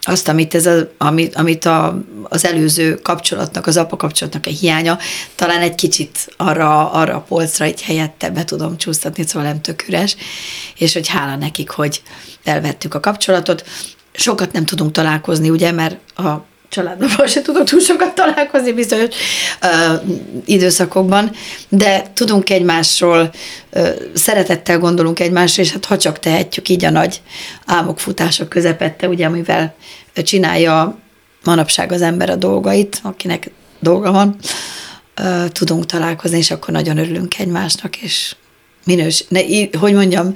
[0.04, 4.98] azt, amit, ez a, amit, amit a, az előző kapcsolatnak, az apa kapcsolatnak a hiánya,
[5.34, 9.88] talán egy kicsit arra, arra a polcra egy helyette be tudom csúsztatni, szóval nem tök
[9.88, 10.16] üres,
[10.76, 12.02] és hogy hála nekik, hogy
[12.44, 13.64] elvettük a kapcsolatot.
[14.12, 19.14] Sokat nem tudunk találkozni, ugye, mert a családban se tudok túl sokat találkozni bizonyos
[19.62, 20.02] uh,
[20.44, 21.30] időszakokban,
[21.68, 23.30] de tudunk egymásról,
[23.72, 27.22] uh, szeretettel gondolunk egymásra, és hát ha csak tehetjük így a nagy
[27.66, 29.74] álmokfutások közepette, ugye, amivel
[30.14, 30.98] csinálja
[31.44, 34.36] manapság az ember a dolgait, akinek dolga van,
[35.20, 38.34] uh, tudunk találkozni, és akkor nagyon örülünk egymásnak, és
[38.84, 39.40] minős, ne,
[39.78, 40.34] hogy mondjam,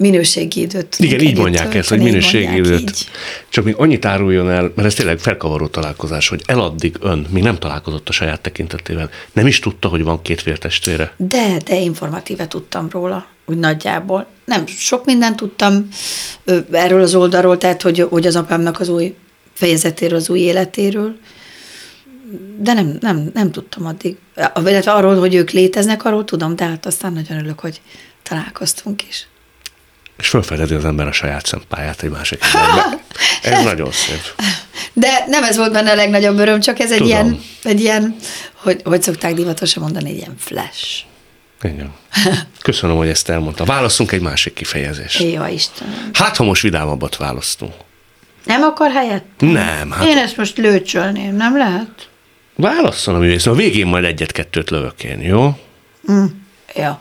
[0.00, 0.96] minőségi időt.
[0.98, 2.80] Igen, így mondják ezt, hogy minőségi időt.
[2.80, 3.08] Így.
[3.48, 7.58] Csak még annyit áruljon el, mert ez tényleg felkavaró találkozás, hogy eladdig ön még nem
[7.58, 9.10] találkozott a saját tekintetével.
[9.32, 11.12] Nem is tudta, hogy van két féltestvére?
[11.16, 14.26] De, de informatíve tudtam róla, úgy nagyjából.
[14.44, 15.88] Nem, sok mindent tudtam
[16.70, 19.14] erről az oldalról, tehát hogy, hogy az apámnak az új
[19.52, 21.16] fejezetéről, az új életéről,
[22.58, 24.16] de nem, nem, nem tudtam addig.
[24.64, 27.80] Illetve arról, hogy ők léteznek, arról tudom, de hát aztán nagyon örülök, hogy
[28.22, 29.28] találkoztunk is
[30.20, 32.98] és felfedezi az ember a saját szempályát egy másik emberbe.
[33.42, 34.42] Ez nagyon szép.
[34.92, 38.16] De nem ez volt benne a legnagyobb öröm, csak ez egy ilyen, egy ilyen,
[38.54, 41.04] hogy, hogy szokták divatosan mondani, egy ilyen flash.
[41.62, 41.92] Igen.
[42.62, 43.64] Köszönöm, hogy ezt elmondta.
[43.64, 45.20] Válaszunk egy másik kifejezést.
[45.20, 46.10] Jó, Istenem.
[46.12, 47.74] Hát, ha most vidámabbat választunk.
[48.44, 49.26] Nem akar helyett?
[49.38, 49.90] Nem.
[49.90, 50.06] Hát...
[50.06, 52.08] Én ezt most lőcsölném, nem lehet?
[52.56, 53.46] Válasszon a művész.
[53.46, 55.58] A végén majd egyet-kettőt lövök én, jó?
[56.12, 56.24] Mm.
[56.74, 56.98] Jó.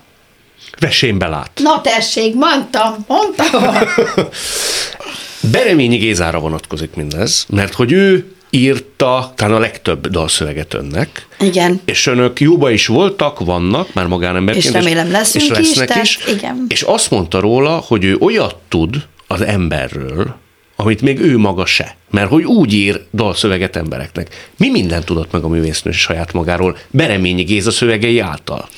[0.79, 1.51] Vesén belát.
[1.63, 3.63] Na tessék, mondtam, mondtam.
[5.51, 11.27] Bereményi Gézára vonatkozik mindez, mert hogy ő írta talán a legtöbb dalszöveget önnek.
[11.39, 11.81] Igen.
[11.85, 14.65] És önök jóba is voltak, vannak, már magánemberként.
[14.65, 16.17] És remélem leszünk és lesznek is.
[16.25, 16.33] is.
[16.33, 16.65] Igen.
[16.67, 18.95] És azt mondta róla, hogy ő olyat tud
[19.27, 20.35] az emberről,
[20.75, 21.95] amit még ő maga se.
[22.09, 24.49] Mert hogy úgy ír dalszöveget embereknek.
[24.57, 28.69] Mi mindent tudott meg a művésznő saját magáról Bereményi Géza szövegei által?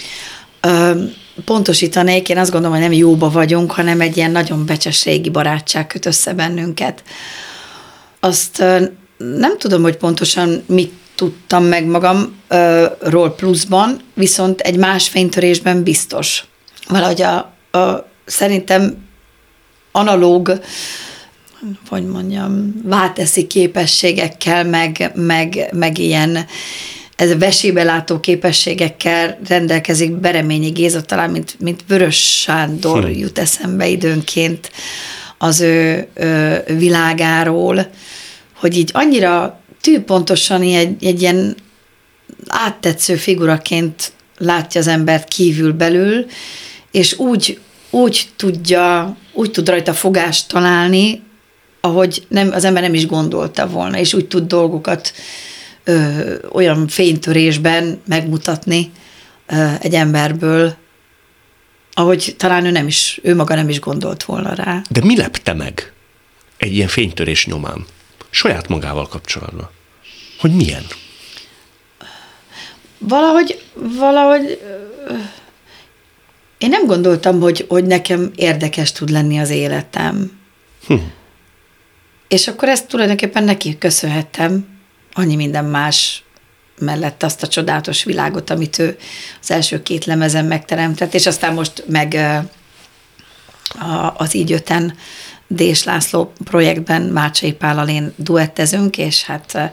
[1.45, 5.87] Pontosítanék, én azt gondolom, hogy nem jóba vagyunk, hanem egy ilyen nagyon becses régi barátság
[5.87, 7.03] köt össze bennünket.
[8.19, 8.63] Azt
[9.17, 16.45] nem tudom, hogy pontosan mit tudtam meg magamról pluszban, viszont egy más fénytörésben biztos.
[16.87, 17.35] Valahogy a,
[17.77, 18.97] a, szerintem
[19.91, 20.61] analóg,
[21.89, 26.45] hogy mondjam, válteszi képességekkel, meg, meg, meg ilyen
[27.21, 33.19] ez a vesébe látó képességekkel rendelkezik Bereményi Géza, talán mint, mint Vörös Sándor hm.
[33.19, 34.71] jut eszembe időnként
[35.37, 37.89] az ő, ő világáról,
[38.55, 41.55] hogy így annyira tűpontosan egy, egy ilyen
[42.47, 46.25] áttetsző figuraként látja az embert kívül belül,
[46.91, 51.21] és úgy, úgy tudja, úgy tud rajta fogást találni,
[51.81, 55.13] ahogy nem, az ember nem is gondolta volna, és úgy tud dolgokat
[55.83, 58.91] ö, olyan fénytörésben megmutatni
[59.47, 60.75] ö, egy emberből,
[61.93, 64.81] ahogy talán ő nem is, ő maga nem is gondolt volna rá.
[64.89, 65.93] De mi lepte meg
[66.57, 67.85] egy ilyen fénytörés nyomán?
[68.29, 69.69] Saját magával kapcsolatban.
[70.39, 70.83] Hogy milyen?
[72.97, 74.59] Valahogy, valahogy
[76.57, 80.39] én nem gondoltam, hogy, hogy nekem érdekes tud lenni az életem.
[80.87, 80.95] Hm.
[82.27, 84.70] És akkor ezt tulajdonképpen neki köszönhettem,
[85.13, 86.23] annyi minden más
[86.79, 88.97] mellett azt a csodálatos világot, amit ő
[89.41, 92.17] az első két lemezen megteremtett, és aztán most meg
[94.17, 94.95] az így öten
[95.47, 99.71] Dés László projektben Mácsai Pállal én duettezünk, és hát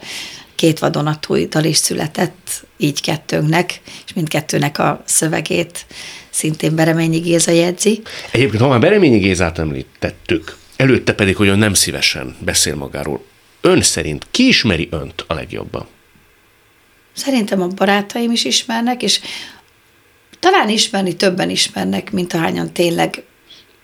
[0.55, 5.85] két vadonatúj dal is született, így kettőnknek, és mindkettőnek a szövegét
[6.29, 8.01] szintén Bereményi Géza jegyzi.
[8.31, 13.25] Egyébként, ha már Bereményi Gézát említettük, előtte pedig, hogy ön nem szívesen beszél magáról.
[13.61, 15.87] Ön szerint ki ismeri önt a legjobban?
[17.13, 19.19] Szerintem a barátaim is ismernek, és
[20.39, 23.23] talán ismerni többen ismernek, mint ahányan tényleg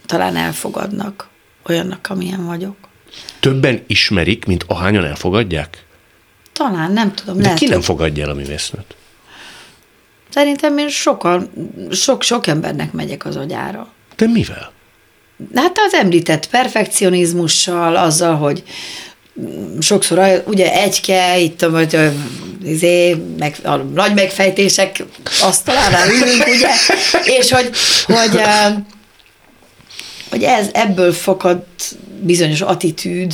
[0.05, 1.27] talán elfogadnak
[1.69, 2.75] olyannak, amilyen vagyok.
[3.39, 5.85] Többen ismerik, mint ahányan elfogadják?
[6.53, 7.35] Talán, nem tudom.
[7.35, 8.95] De lehet, ki nem fogadja el a művésznőt?
[10.29, 11.49] Szerintem én sokan,
[11.91, 13.93] sok-sok embernek megyek az agyára.
[14.15, 14.71] De mivel?
[15.55, 18.63] Hát az említett perfekcionizmussal, azzal, hogy
[19.79, 22.11] sokszor ugye egyke, itt a, a,
[22.63, 25.03] izé, meg, a nagy megfejtések
[25.41, 26.69] asztalánál ülünk, ugye,
[27.39, 27.69] és hogy,
[28.05, 28.41] hogy,
[30.29, 31.63] hogy ez, ebből fakad
[32.21, 33.33] bizonyos attitűd,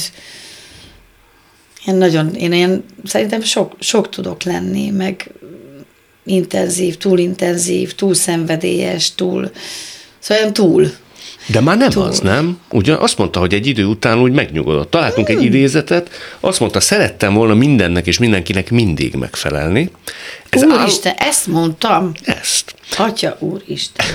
[1.86, 5.32] én nagyon, én én szerintem sok, sok tudok lenni, meg
[6.26, 9.52] intenzív, túl intenzív, túl szenvedélyes, túl,
[10.20, 10.92] szóval túl.
[11.46, 12.04] De már nem Túl.
[12.04, 12.60] az, nem?
[12.72, 14.92] Ugye azt mondta, hogy egy idő után úgy megnyugodott.
[14.92, 15.38] Találtunk hmm.
[15.38, 19.92] egy idézetet, azt mondta, szerettem volna mindennek és mindenkinek mindig megfelelni.
[20.50, 21.28] Ez Úristen, áll...
[21.28, 22.12] ezt mondtam?
[22.24, 22.76] Ezt.
[22.98, 24.06] Atya úristen.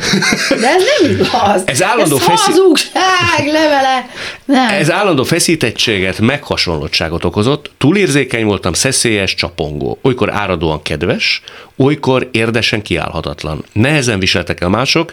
[0.60, 1.62] De ez nem igaz.
[1.64, 2.50] Ez állandó ez feszi...
[2.50, 4.10] hazugság levele.
[4.44, 4.68] Nem.
[4.68, 7.70] Ez állandó feszítettséget, meghasonlottságot okozott.
[7.78, 9.98] Túlérzékeny voltam, szeszélyes, csapongó.
[10.02, 11.42] Olykor áradóan kedves,
[11.76, 13.64] olykor érdesen kiállhatatlan.
[13.72, 15.12] Nehezen viseltek el mások,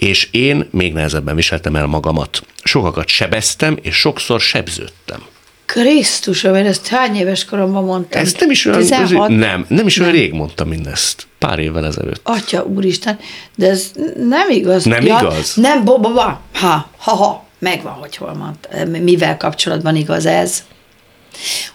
[0.00, 2.42] és én még nehezebben viseltem el magamat.
[2.62, 5.22] Sokakat sebeztem, és sokszor sebződtem.
[5.64, 8.20] Krisztusom, én ezt hány éves koromban mondtam?
[8.20, 9.28] Ezt nem is olyan, 16?
[9.28, 10.20] nem, nem is olyan nem.
[10.20, 11.26] rég mondtam mindezt.
[11.38, 12.20] Pár évvel ezelőtt.
[12.22, 13.18] Atya úristen,
[13.56, 13.90] de ez
[14.28, 14.84] nem igaz.
[14.84, 15.54] Nem ja, igaz?
[15.54, 16.20] Nem, bo, bo, bo.
[16.20, 18.68] Ha, ha, ha, megvan, hogy hol mondta.
[19.00, 20.62] Mivel kapcsolatban igaz ez?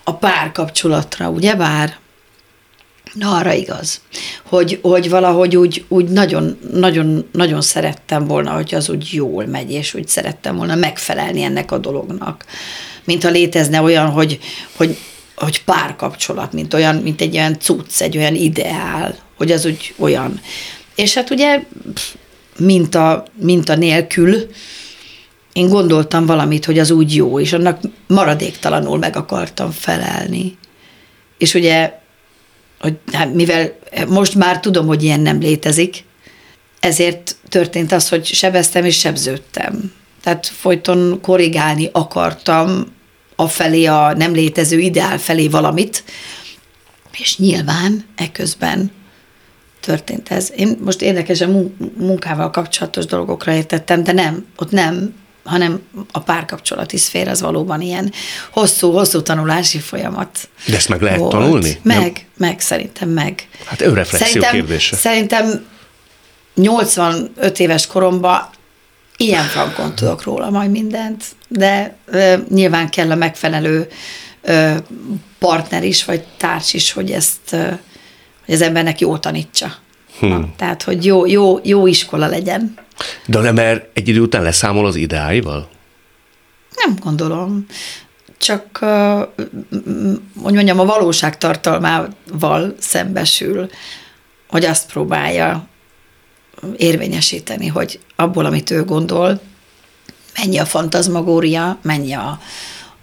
[0.03, 1.97] A pár kapcsolatra, ugye bár?
[3.15, 4.01] Na, arra igaz,
[4.43, 9.71] hogy, hogy valahogy úgy, úgy nagyon, nagyon, nagyon szerettem volna, hogy az úgy jól megy,
[9.71, 12.45] és úgy szerettem volna megfelelni ennek a dolognak.
[13.03, 14.39] Mint ha létezne olyan, hogy,
[14.75, 14.97] hogy,
[15.35, 20.39] hogy párkapcsolat, mint, olyan, mint egy olyan cucc, egy olyan ideál, hogy az úgy olyan.
[20.95, 21.63] És hát ugye
[22.57, 24.47] minta, minta nélkül
[25.53, 30.57] én gondoltam valamit, hogy az úgy jó, és annak maradéktalanul meg akartam felelni.
[31.37, 32.03] És ugye
[32.79, 36.03] hogy hát mivel most már tudom, hogy ilyen nem létezik,
[36.79, 39.91] ezért történt az, hogy sebeztem és sebződtem.
[40.23, 42.93] Tehát folyton korrigálni akartam
[43.35, 46.03] a felé, a nem létező ideál felé valamit,
[47.11, 48.91] és nyilván eközben
[49.79, 50.51] történt ez.
[50.55, 55.13] Én most érdekesen munkával kapcsolatos dolgokra értettem, de nem, ott nem
[55.45, 55.81] hanem
[56.11, 58.11] a párkapcsolati szféra az valóban ilyen
[58.51, 60.49] hosszú-hosszú tanulási folyamat.
[60.67, 61.31] De ezt meg lehet volt.
[61.31, 61.79] tanulni?
[61.81, 62.13] Meg, Nem?
[62.37, 63.47] meg, szerintem meg.
[63.65, 64.95] Hát önreflexió szerintem, kérdése.
[64.95, 65.65] Szerintem
[66.55, 68.49] 85 éves koromban
[69.17, 73.87] ilyen frankon tudok róla majd mindent, de ö, nyilván kell a megfelelő
[74.41, 74.75] ö,
[75.39, 77.67] partner is, vagy társ is, hogy ezt, ö,
[78.45, 79.75] hogy az embernek jól tanítsa.
[80.19, 80.29] Hmm.
[80.29, 82.73] Na, tehát, hogy jó, jó, jó iskola legyen.
[83.25, 85.69] De nem, mert egy idő után leszámol az ideáival?
[86.85, 87.65] Nem gondolom.
[88.37, 88.77] Csak,
[90.41, 93.69] hogy mondjam, a valóság tartalmával szembesül,
[94.47, 95.67] hogy azt próbálja
[96.77, 99.41] érvényesíteni, hogy abból, amit ő gondol,
[100.37, 102.39] mennyi a fantazmagória, mennyi a,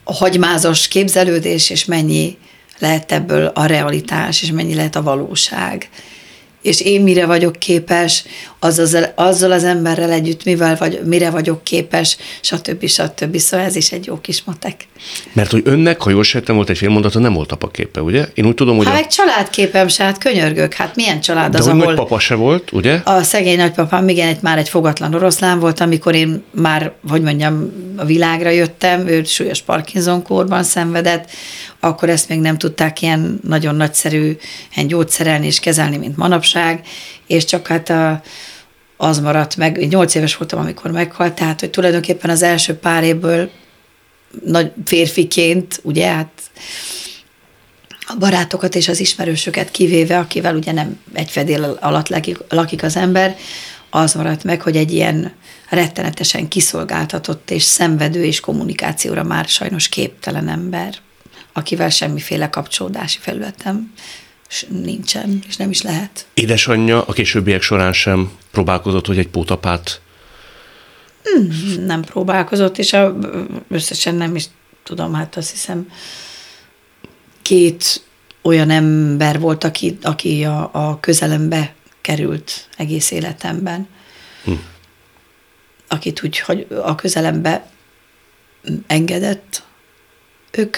[0.05, 2.39] a hagymázos képzelődés, és mennyi
[2.79, 5.89] lehet ebből a realitás, és mennyi lehet a valóság
[6.63, 8.25] és én mire vagyok képes,
[8.59, 12.87] azzal, azzal az emberrel együtt mivel vagy, mire vagyok képes, stb.
[12.87, 13.37] stb.
[13.37, 14.87] Szóval ez is egy jó kis matek.
[15.33, 18.27] Mert hogy önnek, ha jól sejtem, volt egy félmondata, nem volt apaképe, ugye?
[18.35, 18.87] Én úgy tudom, hogy...
[18.87, 18.99] Hát a...
[18.99, 21.85] meg családképem se, hát könyörgök, hát milyen család De az, ahol...
[21.85, 23.01] nagypapa se volt, ugye?
[23.05, 27.73] A szegény nagypapám, igen, egy, már egy fogatlan oroszlán volt, amikor én már, hogy mondjam,
[27.97, 31.31] a világra jöttem, ő súlyos Parkinson kórban szenvedett,
[31.85, 34.37] akkor ezt még nem tudták ilyen nagyon nagyszerű
[34.87, 36.87] gyógyszerelni és kezelni, mint manapság,
[37.27, 38.23] és csak hát a,
[38.97, 43.51] az maradt meg, nyolc éves voltam, amikor meghalt, tehát, hogy tulajdonképpen az első pár évből
[44.45, 46.31] nagy férfiként, ugye, hát
[48.07, 52.97] a barátokat és az ismerősöket kivéve, akivel ugye nem egy fedél alatt lakik, lakik az
[52.97, 53.37] ember,
[53.91, 55.33] az maradt meg, hogy egy ilyen
[55.69, 60.95] rettenetesen kiszolgáltatott és szenvedő és kommunikációra már sajnos képtelen ember
[61.53, 63.93] akivel semmiféle kapcsolódási felületem
[64.69, 66.27] nincsen, és nem is lehet.
[66.35, 70.01] Édesanyja a későbbiek során sem próbálkozott, hogy egy pótapát?
[71.23, 73.17] Hmm, nem próbálkozott, és a,
[73.69, 74.45] összesen nem is
[74.83, 75.91] tudom, hát azt hiszem
[77.43, 78.03] két
[78.43, 83.89] olyan ember volt, aki, aki a, a közelembe került egész életemben.
[84.45, 84.53] Hm.
[85.89, 87.71] Akit úgy, hogy a közelembe
[88.87, 89.63] engedett,
[90.53, 90.77] ők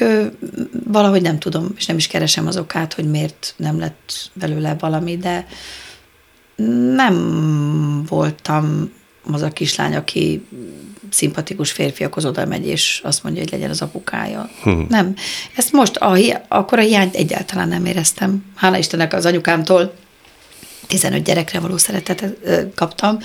[0.87, 5.17] valahogy nem tudom, és nem is keresem az okát, hogy miért nem lett belőle valami,
[5.17, 5.47] de
[6.95, 8.93] nem voltam
[9.31, 10.47] az a kislány, aki
[11.11, 14.51] szimpatikus férfiakhoz oda megy, és azt mondja, hogy legyen az apukája.
[14.63, 14.87] Hmm.
[14.89, 15.15] Nem.
[15.57, 16.17] Ezt most, a,
[16.49, 18.45] akkor a hiányt egyáltalán nem éreztem.
[18.55, 19.95] Hála Istennek az anyukámtól
[20.87, 22.37] 15 gyerekre való szeretetet
[22.75, 23.19] kaptam,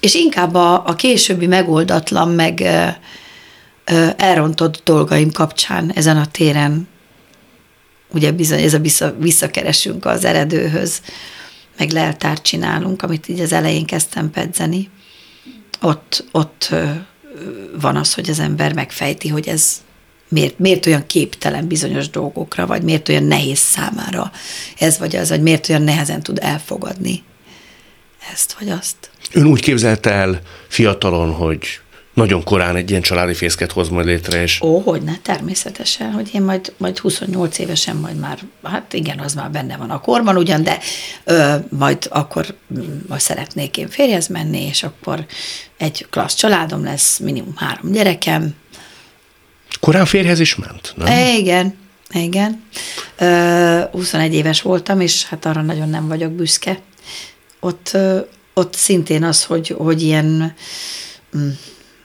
[0.00, 2.62] és inkább a, a későbbi megoldatlan, meg
[4.16, 6.88] elrontott dolgaim kapcsán ezen a téren,
[8.12, 11.00] ugye bizony ez a vissza, visszakeresünk az eredőhöz,
[11.78, 14.88] meg leltárt csinálunk, amit így az elején kezdtem pedzeni,
[15.80, 16.74] ott, ott
[17.80, 19.82] van az, hogy az ember megfejti, hogy ez
[20.28, 24.30] miért, miért olyan képtelen bizonyos dolgokra, vagy miért olyan nehéz számára
[24.78, 27.22] ez vagy az, vagy miért olyan nehezen tud elfogadni
[28.32, 29.10] ezt vagy azt.
[29.32, 31.80] Ön úgy képzelte el fiatalon, hogy
[32.20, 34.60] nagyon korán egy ilyen családi fészket hoz majd létre, és...
[34.60, 39.34] Ó, hogy ne, természetesen, hogy én majd, majd 28 évesen majd már, hát igen, az
[39.34, 40.78] már benne van a korban ugyan, de
[41.24, 42.54] ö, majd akkor
[43.08, 45.26] majd szeretnék én férjhez menni, és akkor
[45.76, 48.54] egy klassz családom lesz, minimum három gyerekem.
[49.80, 51.36] Korán férjhez is ment, nem?
[51.36, 51.76] Igen,
[52.10, 52.62] igen.
[53.18, 56.78] Ö, 21 éves voltam, és hát arra nagyon nem vagyok büszke.
[57.60, 58.18] Ott, ö,
[58.54, 60.54] ott szintén az, hogy, hogy ilyen
[61.36, 61.48] mm,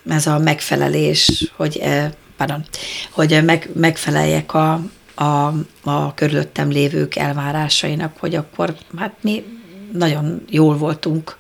[0.08, 2.65] ez a megfelelés, hogy, eh, pardon,
[3.12, 4.82] hogy meg, megfeleljek a,
[5.15, 9.44] a, a körülöttem lévők elvárásainak, hogy akkor hát mi
[9.91, 11.38] nagyon jól voltunk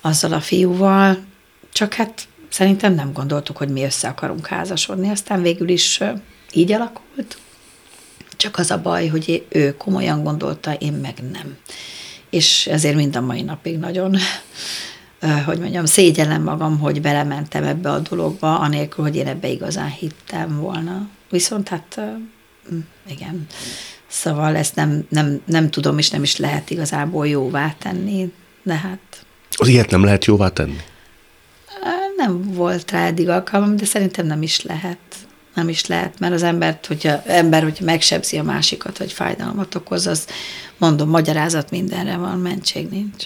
[0.00, 1.18] azzal a fiúval,
[1.72, 6.12] csak hát szerintem nem gondoltuk, hogy mi össze akarunk házasodni, aztán végül is eh,
[6.52, 7.38] így alakult.
[8.36, 11.56] Csak az a baj, hogy ő komolyan gondolta, én meg nem.
[12.30, 14.16] És ezért mind a mai napig nagyon
[15.44, 20.60] hogy mondjam, szégyellem magam, hogy belementem ebbe a dologba, anélkül, hogy én ebbe igazán hittem
[20.60, 21.08] volna.
[21.30, 22.00] Viszont hát
[23.08, 23.46] igen,
[24.06, 28.98] szóval ezt nem, nem, nem tudom, és nem is lehet igazából jóvá tenni, de hát...
[29.56, 30.80] Az ilyet nem lehet jóvá tenni?
[32.16, 34.98] Nem volt rá eddig alkalmam, de szerintem nem is lehet.
[35.54, 40.06] Nem is lehet, mert az embert, hogyha, ember, hogyha megsebzi a másikat, vagy fájdalmat okoz,
[40.06, 40.26] az
[40.78, 43.24] mondom, magyarázat mindenre van, mentség nincs.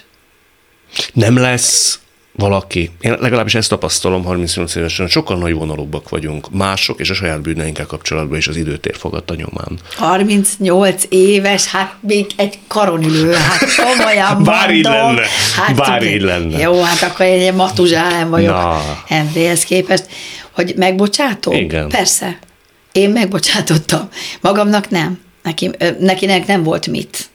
[1.13, 2.01] Nem lesz
[2.33, 7.41] valaki, én legalábbis ezt tapasztalom 38 évesen, sokkal nagy vonalúbbak vagyunk, mások és a saját
[7.41, 9.79] bűneinkkel kapcsolatban is az időtér fogadta nyomán.
[9.97, 15.23] 38 éves, hát még egy karonülő, hát komolyan Bár így lenne,
[15.57, 16.59] hát, bár így lenne.
[16.59, 20.07] Jó, hát akkor én egy matuzsálem vagyok MD-hez képest,
[20.51, 21.55] hogy megbocsátom?
[21.55, 21.89] Igen.
[21.89, 22.39] Persze.
[22.93, 24.09] Én megbocsátottam.
[24.41, 25.21] Magamnak nem.
[25.43, 27.31] Neki, nekinek nem volt mit.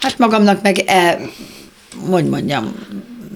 [0.00, 1.30] Hát magamnak meg el,
[2.10, 2.74] hogy mondjam,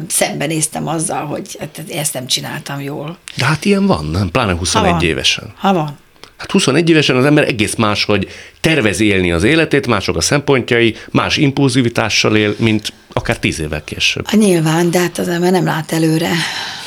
[0.09, 3.19] szembenéztem azzal, hogy hát ezt nem csináltam jól.
[3.37, 4.31] De hát ilyen van, nem?
[4.31, 5.05] Pláne 21 ha van.
[5.05, 5.53] évesen.
[5.57, 5.99] Ha van.
[6.37, 8.29] Hát 21 évesen az ember egész más, hogy
[8.61, 14.27] tervezi élni az életét, mások a szempontjai, más impulzivitással él, mint akár tíz évvel később.
[14.33, 16.31] A nyilván, de hát az ember nem lát előre.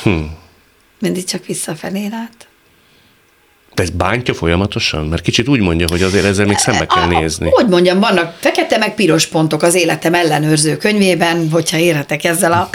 [0.02, 0.10] Hm.
[0.98, 2.48] Mindig csak visszafelé lát.
[3.74, 5.06] De ez bántja folyamatosan?
[5.06, 7.48] Mert kicsit úgy mondja, hogy azért ezzel még szembe kell nézni.
[7.50, 12.68] Hogy mondjam, vannak fekete meg piros pontok az életem ellenőrző könyvében, hogyha érhetek ezzel a,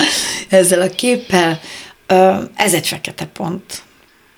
[0.48, 1.60] ezzel a képpel.
[2.56, 3.82] Ez egy fekete pont.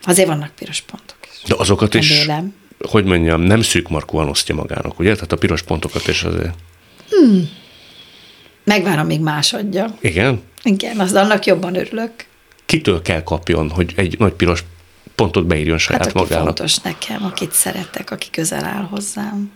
[0.02, 1.48] Azért vannak piros pontok is.
[1.48, 2.54] De azokat is Remélem.
[2.88, 5.14] hogy mondjam, nem szűkmarkúan osztja magának, ugye?
[5.14, 6.54] Tehát a piros pontokat és azért.
[8.64, 9.94] Megvárom, míg más adja.
[10.00, 10.42] Igen?
[10.62, 12.10] Igen, az annak jobban örülök.
[12.66, 14.64] Kitől kell kapjon, hogy egy nagy piros
[15.18, 16.44] pontot beírjon saját Hát aki magának?
[16.44, 19.50] fontos nekem, akit szeretek, aki közel áll hozzám.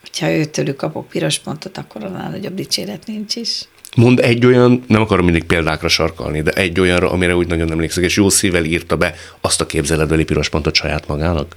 [0.00, 3.62] Hogyha őtőlük kapok piros pontot, akkor annál nagyobb dicséret nincs is.
[3.96, 8.04] Mond egy olyan, nem akarom mindig példákra sarkalni, de egy olyanra, amire úgy nagyon emlékszek,
[8.04, 11.56] és jó szívvel írta be azt a képzeletbeli piros pontot saját magának.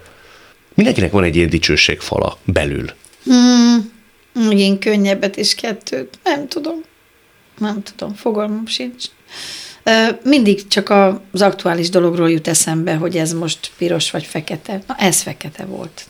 [0.74, 2.92] Mindenkinek van egy ilyen dicsőségfala belül.
[4.50, 6.20] Én könnyebbet és kettőt.
[6.24, 6.82] Nem tudom.
[7.58, 9.06] Nem tudom, fogalmam sincs.
[10.24, 10.90] Mindig csak
[11.32, 14.82] az aktuális dologról jut eszembe, hogy ez most piros vagy fekete.
[14.88, 16.06] Na, ez fekete volt.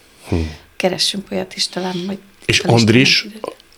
[0.77, 2.17] Keressünk olyat is talán, hogy...
[2.45, 3.25] És Andris,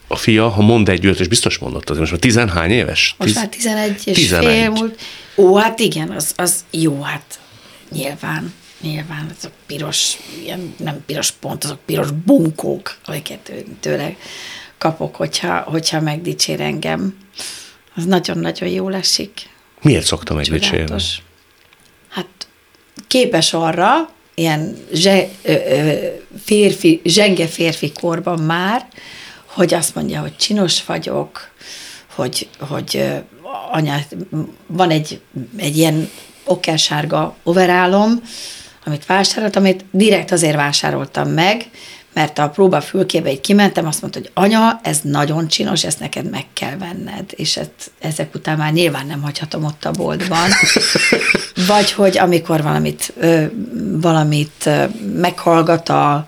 [0.08, 3.16] a fia, ha mond egy és biztos mondott, azért most már tizenhány éves?
[3.18, 4.46] Most Tiz- már 11 és 11.
[4.46, 5.02] fél múlt.
[5.36, 7.40] Ó, hát igen, az, az jó, hát
[7.92, 14.16] nyilván, nyilván, azok piros, ilyen, nem piros pont, azok piros bunkók, amiket tőle
[14.78, 17.18] kapok, hogyha, hogyha megdicsér engem.
[17.96, 19.50] Az nagyon-nagyon jól esik.
[19.84, 20.78] Miért szokta megdicsérni?
[20.78, 21.22] Csodálatos.
[22.10, 22.28] Hát
[23.08, 26.08] képes arra, ilyen zse, ö, ö,
[26.44, 28.88] férfi, zsenge férfi korban már,
[29.46, 31.52] hogy azt mondja, hogy csinos vagyok,
[32.16, 33.04] hogy, hogy
[33.72, 34.00] anya,
[34.68, 35.22] van egy,
[35.58, 36.10] egy ilyen
[36.46, 38.22] okersárga overálom,
[38.86, 41.70] amit vásároltam, amit direkt azért vásároltam meg,
[42.14, 46.30] mert a próba fülkébe így kimentem, azt mondta, hogy anya, ez nagyon csinos, ezt neked
[46.30, 50.50] meg kell venned, és ezt, ezek után már nyilván nem hagyhatom ott a boltban.
[51.68, 53.14] Vagy hogy amikor valamit,
[54.02, 54.70] valamit
[55.16, 56.26] meghallgat a,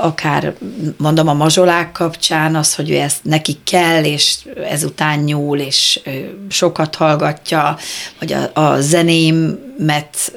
[0.00, 0.54] akár
[0.96, 4.36] mondom a mazsolák kapcsán, az, hogy ő ezt neki kell, és
[4.70, 6.00] ezután nyúl, és
[6.48, 7.76] sokat hallgatja,
[8.18, 10.32] vagy a, a zenémet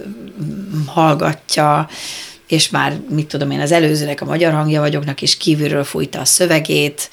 [0.86, 1.88] hallgatja,
[2.54, 6.26] és már, mit tudom én, az előzőnek, a magyar hangja vagyoknak is kívülről fújta a
[6.26, 7.10] szövegét,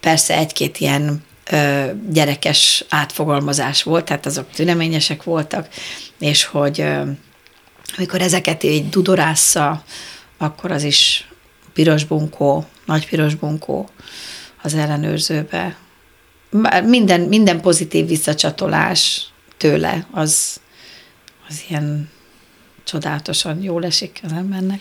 [0.00, 5.68] persze egy-két ilyen ö, gyerekes átfogalmazás volt, tehát azok tüneményesek voltak,
[6.18, 7.02] és hogy ö,
[7.96, 9.84] amikor ezeket így dudorásza,
[10.38, 11.28] akkor az is
[11.72, 13.88] piros bunkó, nagy piros bunkó
[14.62, 15.76] az ellenőrzőbe.
[16.84, 19.26] Minden, minden pozitív visszacsatolás
[19.56, 20.60] tőle, az,
[21.48, 22.10] az ilyen
[22.86, 24.80] csodálatosan jól esik az embernek.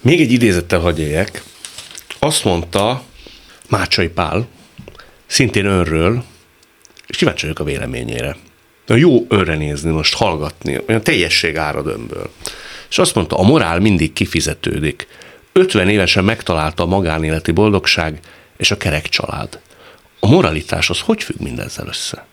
[0.00, 1.42] Még egy idézettel hagyj éljek.
[2.18, 3.02] Azt mondta
[3.68, 4.48] Mácsai Pál,
[5.26, 6.24] szintén önről,
[7.06, 8.36] és kíváncsi vagyok a véleményére.
[8.86, 12.30] Jó önre nézni, most hallgatni, olyan teljesség árad önből.
[12.90, 15.06] És azt mondta, a morál mindig kifizetődik.
[15.52, 18.20] 50 évesen megtalálta a magánéleti boldogság
[18.56, 19.60] és a kerek család.
[20.20, 22.26] A moralitás az hogy függ mindezzel össze?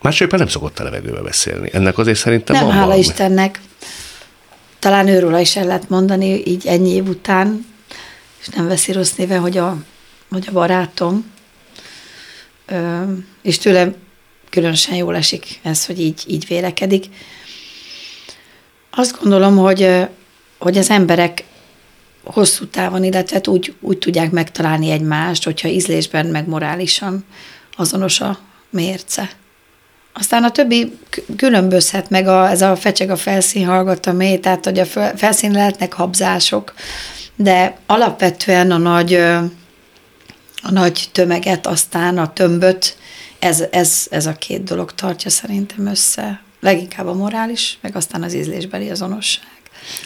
[0.00, 1.70] Pál nem szokott a levegőbe beszélni.
[1.72, 3.00] Ennek azért szerintem Nem, van hála valami.
[3.00, 3.60] Istennek.
[4.80, 7.66] Talán őről is el lehet mondani így ennyi év után,
[8.40, 9.76] és nem veszi rossz néve, hogy a,
[10.30, 11.32] hogy a barátom,
[12.66, 13.02] Ö,
[13.42, 13.94] és tőle
[14.50, 17.06] különösen jól esik ez, hogy így, így vélekedik.
[18.90, 20.08] Azt gondolom, hogy,
[20.58, 21.44] hogy az emberek
[22.24, 27.24] hosszú távon, illetve hát úgy, úgy tudják megtalálni egymást, hogyha ízlésben, meg morálisan
[27.76, 28.38] azonos a
[28.70, 29.30] mérce.
[30.12, 30.98] Aztán a többi
[31.36, 34.86] különbözhet meg, a, ez a fecseg a felszín hallgat a mély, tehát hogy a
[35.16, 36.74] felszín lehetnek habzások,
[37.36, 39.14] de alapvetően a nagy,
[40.62, 42.96] a nagy tömeget, aztán a tömböt,
[43.38, 46.42] ez, ez, ez a két dolog tartja szerintem össze.
[46.60, 49.48] Leginkább a morális, meg aztán az ízlésbeli azonosság.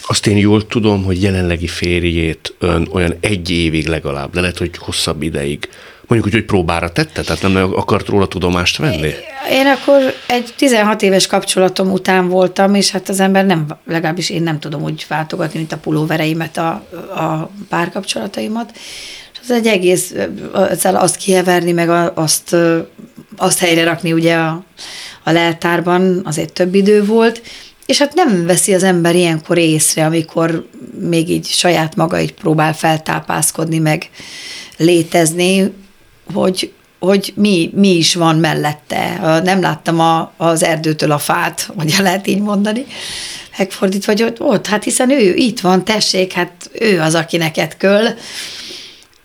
[0.07, 4.77] Azt én jól tudom, hogy jelenlegi férjét ön olyan egy évig legalább, de lehet, hogy
[4.77, 5.69] hosszabb ideig,
[6.07, 9.11] mondjuk úgy, hogy próbára tette, tehát nem akart róla tudomást venni?
[9.51, 14.43] Én akkor egy 16 éves kapcsolatom után voltam, és hát az ember nem, legalábbis én
[14.43, 16.69] nem tudom úgy váltogatni, mint a pulóvereimet, a,
[17.15, 18.73] a párkapcsolataimat.
[19.33, 20.15] És az egy egész,
[20.71, 22.57] ezzel azt kiheverni, meg azt,
[23.37, 24.65] azt helyre rakni ugye a,
[25.23, 27.43] a leltárban, azért több idő volt,
[27.87, 32.75] és hát nem veszi az ember ilyenkor észre, amikor még így saját maga így próbál
[32.75, 34.11] feltápászkodni, meg
[34.77, 35.73] létezni,
[36.33, 39.41] hogy, hogy mi, mi is van mellette.
[39.45, 42.87] Nem láttam a, az erdőtől a fát, hogy lehet így mondani,
[43.59, 47.77] megfordítva, hogy ott, ott, hát hiszen ő itt van, tessék, hát ő az, aki neked
[47.77, 48.09] köl,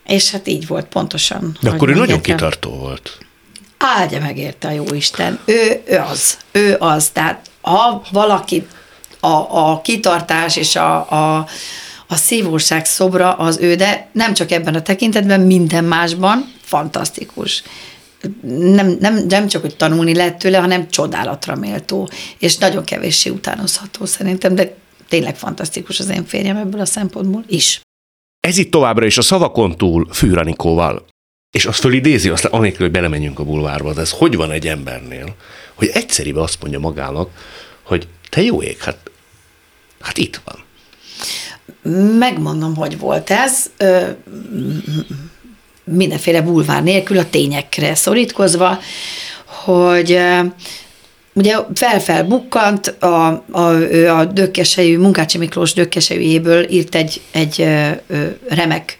[0.05, 1.57] és hát így volt pontosan.
[1.61, 3.17] De akkor ő nagyon kitartó volt.
[3.77, 5.39] Áldja megérte a jó Isten.
[5.45, 6.37] Ő, ő az.
[6.51, 7.09] Ő az.
[7.09, 8.67] Tehát ha valaki
[9.19, 11.47] a, a kitartás és a, a,
[12.11, 17.63] a szívóság szobra az ő, de nem csak ebben a tekintetben, minden másban fantasztikus.
[18.41, 24.05] Nem, nem, nem csak, hogy tanulni lehet tőle, hanem csodálatra méltó, és nagyon kevéssé utánozható
[24.05, 24.75] szerintem, de
[25.09, 27.81] tényleg fantasztikus az én férjem ebből a szempontból is.
[28.39, 31.05] Ez itt továbbra is a szavakon túl Fűranikóval.
[31.51, 35.35] És azt fölidézi, aztán anélkül, hogy belemenjünk a bulvárba, de ez hogy van egy embernél,
[35.73, 37.29] hogy egyszerűen azt mondja magának,
[37.83, 38.97] hogy te jó ég, hát,
[39.99, 40.67] hát itt van.
[42.19, 43.69] Megmondom, hogy volt ez.
[45.83, 48.79] Mindenféle bulvár nélkül a tényekre szorítkozva,
[49.45, 50.19] hogy
[51.33, 53.59] ugye felfel bukkant, a, a,
[54.07, 57.67] a dökkesejű, Munkácsi Miklós dökkesejűjéből írt egy, egy
[58.49, 58.99] remek,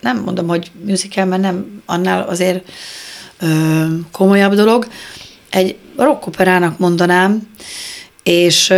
[0.00, 2.68] nem mondom, hogy musical, mert nem annál azért
[4.12, 4.86] komolyabb dolog,
[5.50, 7.48] egy rockoperának mondanám,
[8.22, 8.74] és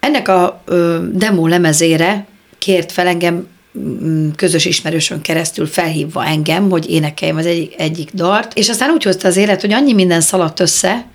[0.00, 2.26] ennek a ö, demo lemezére
[2.58, 3.46] kért fel engem
[3.78, 9.02] mm, közös ismerősön keresztül felhívva engem, hogy énekeljem az egyik, egyik dart, és aztán úgy
[9.02, 11.06] hozta az élet, hogy annyi minden szaladt össze,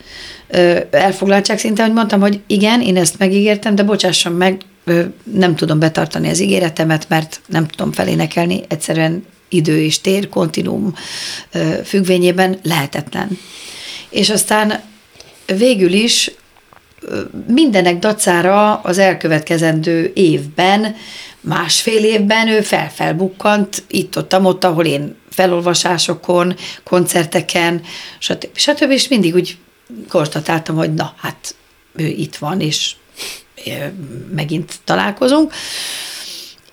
[0.91, 4.61] elfoglaltság szinten, hogy mondtam, hogy igen, én ezt megígértem, de bocsássam meg,
[5.23, 10.93] nem tudom betartani az ígéretemet, mert nem tudom felénekelni, egyszerűen idő és tér, kontinúm
[11.83, 13.39] függvényében lehetetlen.
[14.09, 14.81] És aztán
[15.45, 16.31] végül is
[17.47, 20.95] mindenek dacára az elkövetkezendő évben,
[21.41, 27.81] másfél évben ő felfelbukkant itt-ott, ott, ahol én felolvasásokon, koncerteken,
[28.19, 28.57] stb.
[28.57, 28.91] stb.
[28.91, 29.57] És mindig úgy
[30.09, 31.55] konstatáltam, hogy na, hát
[31.95, 32.95] ő itt van, és
[34.35, 35.53] megint találkozunk.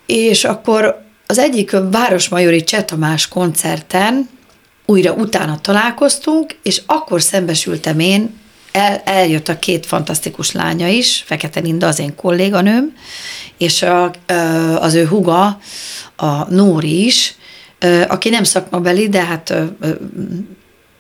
[0.07, 4.29] És akkor az egyik Városmajori Csetamás koncerten
[4.87, 8.41] újra utána találkoztunk, és akkor szembesültem én,
[8.73, 12.93] el, eljött a két fantasztikus lánya is, Fekete Linda az én kolléganőm,
[13.59, 14.13] és a,
[14.79, 15.59] az ő huga,
[16.17, 17.35] a Nóri is,
[18.09, 19.55] aki nem szakmabeli, de hát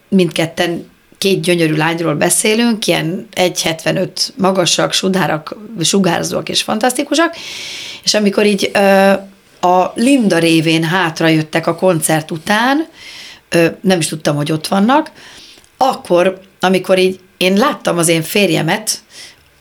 [0.08, 7.36] mindketten két gyönyörű lányról beszélünk, ilyen 1,75 magasak, sudárak, sugárzóak és fantasztikusak,
[8.04, 8.70] és amikor így
[9.60, 12.86] a Linda révén hátra jöttek a koncert után,
[13.80, 15.10] nem is tudtam, hogy ott vannak,
[15.76, 18.98] akkor, amikor így én láttam az én férjemet,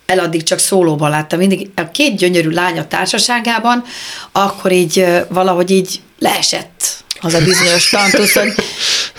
[0.06, 3.84] eladdig csak szólóban láttam, mindig a két gyönyörű lánya társaságában,
[4.32, 8.54] akkor így valahogy így leesett az a bizonyos tantusz, hogy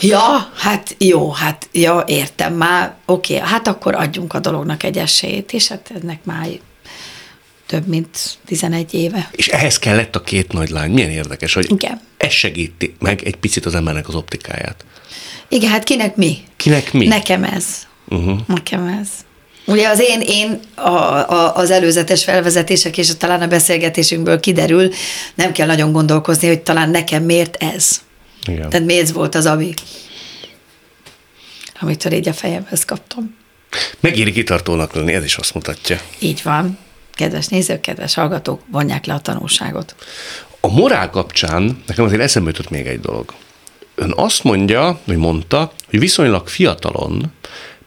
[0.01, 4.99] ja, hát jó, hát ja, értem már, oké, okay, hát akkor adjunk a dolognak egy
[4.99, 6.49] esélyt, és hát ennek már
[7.67, 9.29] több mint 11 éve.
[9.33, 10.91] És ehhez kellett a két nagy lány.
[10.91, 12.01] Milyen érdekes, hogy Igen.
[12.17, 14.85] ez segíti meg egy picit az embernek az optikáját.
[15.49, 16.39] Igen, hát kinek mi?
[16.57, 17.07] Kinek mi?
[17.07, 17.65] Nekem ez.
[18.09, 18.39] Uh-huh.
[18.47, 19.09] Nekem ez.
[19.65, 24.91] Ugye az én, én a, a, az előzetes felvezetések és talán a beszélgetésünkből kiderül,
[25.35, 28.01] nem kell nagyon gondolkozni, hogy talán nekem miért ez.
[28.47, 28.71] Igen.
[28.71, 29.75] Tehát miért volt az, ami,
[31.81, 33.37] amitől így a fejemhez kaptam.
[34.01, 36.01] Megéri kitartónak lenni, ez is azt mutatja.
[36.19, 36.79] Így van.
[37.15, 39.95] Kedves nézők, kedves hallgatók, vonják le a tanulságot.
[40.61, 43.35] A morál kapcsán nekem azért eszembe jutott még egy dolog.
[43.95, 47.33] Ön azt mondja, vagy mondta, hogy viszonylag fiatalon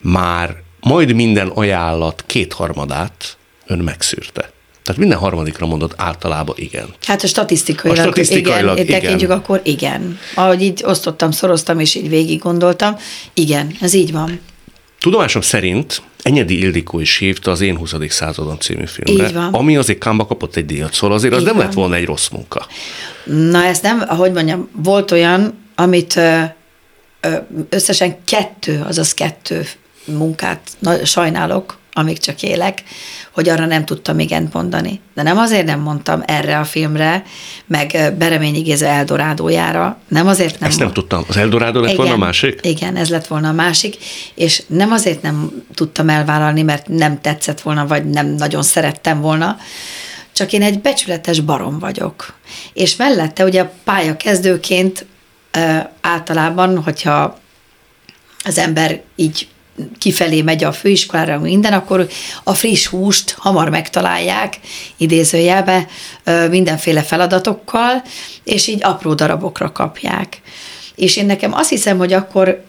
[0.06, 4.52] már majd minden ajánlat kétharmadát ön megszűrte.
[4.84, 6.86] Tehát minden harmadikra mondott általában igen.
[7.02, 9.02] Hát a statisztikailag, a statisztikailag igen, igen.
[9.02, 10.20] tekintjük, akkor igen.
[10.36, 12.96] Ahogy így osztottam, szoroztam, és így végig gondoltam,
[13.34, 14.40] igen, ez így van.
[15.00, 17.94] Tudomásom szerint Enyedi Ildikó is hívta az Én 20.
[18.08, 19.54] századon című filmre, Így van.
[19.54, 21.66] ami azért Kámba kapott egy díjat, szóval azért az Így nem van.
[21.66, 22.68] lett volna egy rossz munka.
[23.26, 26.20] Na ezt nem, ahogy mondjam, volt olyan, amit
[27.70, 29.66] összesen kettő, azaz kettő
[30.06, 32.84] munkát na, sajnálok, amíg csak élek,
[33.32, 35.02] hogy arra nem tudtam igent mondani.
[35.14, 37.24] De nem azért nem mondtam erre a filmre,
[37.66, 41.24] meg Bereményi Géza Eldorádójára, nem azért nem Ezt nem tudtam.
[41.28, 42.60] Az Eldorádó lett igen, volna a másik?
[42.62, 43.98] Igen, ez lett volna a másik,
[44.34, 49.58] és nem azért nem tudtam elvállalni, mert nem tetszett volna, vagy nem nagyon szerettem volna,
[50.32, 52.34] csak én egy becsületes barom vagyok.
[52.74, 55.06] És mellette ugye a pályakezdőként
[56.02, 57.38] általában, hogyha
[58.44, 59.48] az ember így
[59.98, 62.08] kifelé megy a főiskolára, minden, akkor
[62.44, 64.60] a friss húst hamar megtalálják,
[64.98, 65.88] idézőjelbe,
[66.50, 68.04] mindenféle feladatokkal,
[68.44, 70.42] és így apró darabokra kapják.
[70.96, 72.64] És én nekem azt hiszem, hogy akkor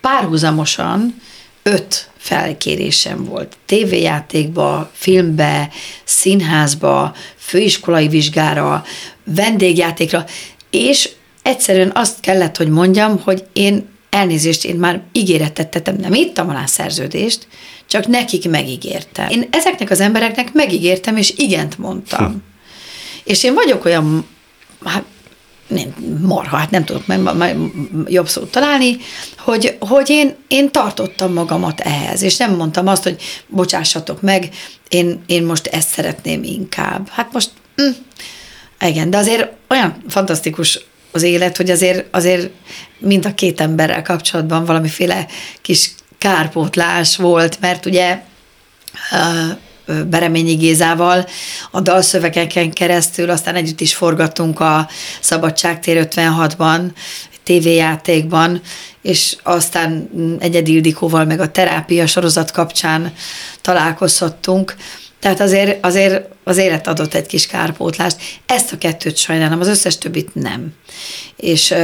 [0.00, 1.22] párhuzamosan
[1.62, 3.56] öt felkérésem volt.
[3.66, 5.68] Tévéjátékba, filmbe,
[6.04, 8.84] színházba, főiskolai vizsgára,
[9.24, 10.24] vendégjátékra,
[10.70, 11.08] és
[11.42, 16.66] egyszerűen azt kellett, hogy mondjam, hogy én elnézést, én már ígéretet tettem, nem ittam alá
[16.66, 17.46] szerződést,
[17.86, 19.28] csak nekik megígértem.
[19.28, 22.26] Én ezeknek az embereknek megígértem, és igent mondtam.
[22.26, 22.36] Hm.
[23.24, 24.26] És én vagyok olyan,
[24.84, 25.04] hát
[25.66, 27.56] nem, marha, hát nem tudok meg
[28.06, 28.96] jobb szót találni,
[29.38, 34.48] hogy, hogy én, én tartottam magamat ehhez, és nem mondtam azt, hogy bocsássatok meg,
[34.88, 37.08] én, én most ezt szeretném inkább.
[37.08, 37.90] Hát most, hm,
[38.86, 40.84] igen, de azért olyan fantasztikus
[41.16, 42.50] az élet, hogy azért, azért
[42.98, 45.26] mind a két emberrel kapcsolatban valamiféle
[45.62, 48.22] kis kárpótlás volt, mert ugye
[50.08, 51.26] Bereményi Gézával
[51.70, 54.88] a dalszövegeken keresztül, aztán együtt is forgattunk a
[55.20, 56.80] Szabadságtér 56-ban,
[57.42, 58.60] tévéjátékban,
[59.02, 63.12] és aztán Egyedi Ildikóval meg a terápia sorozat kapcsán
[63.60, 64.74] találkozhattunk.
[65.20, 68.16] Tehát azért, azért az élet adott egy kis kárpótlást.
[68.46, 70.72] Ezt a kettőt sajnálom, az összes többit nem.
[71.36, 71.74] És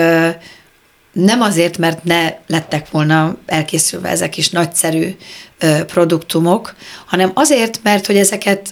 [1.13, 5.17] nem azért, mert ne lettek volna elkészülve ezek is nagyszerű
[5.59, 6.75] ö, produktumok,
[7.07, 8.71] hanem azért, mert hogy ezeket,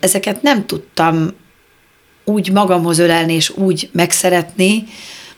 [0.00, 1.30] ezeket nem tudtam
[2.24, 4.84] úgy magamhoz ölelni és úgy megszeretni,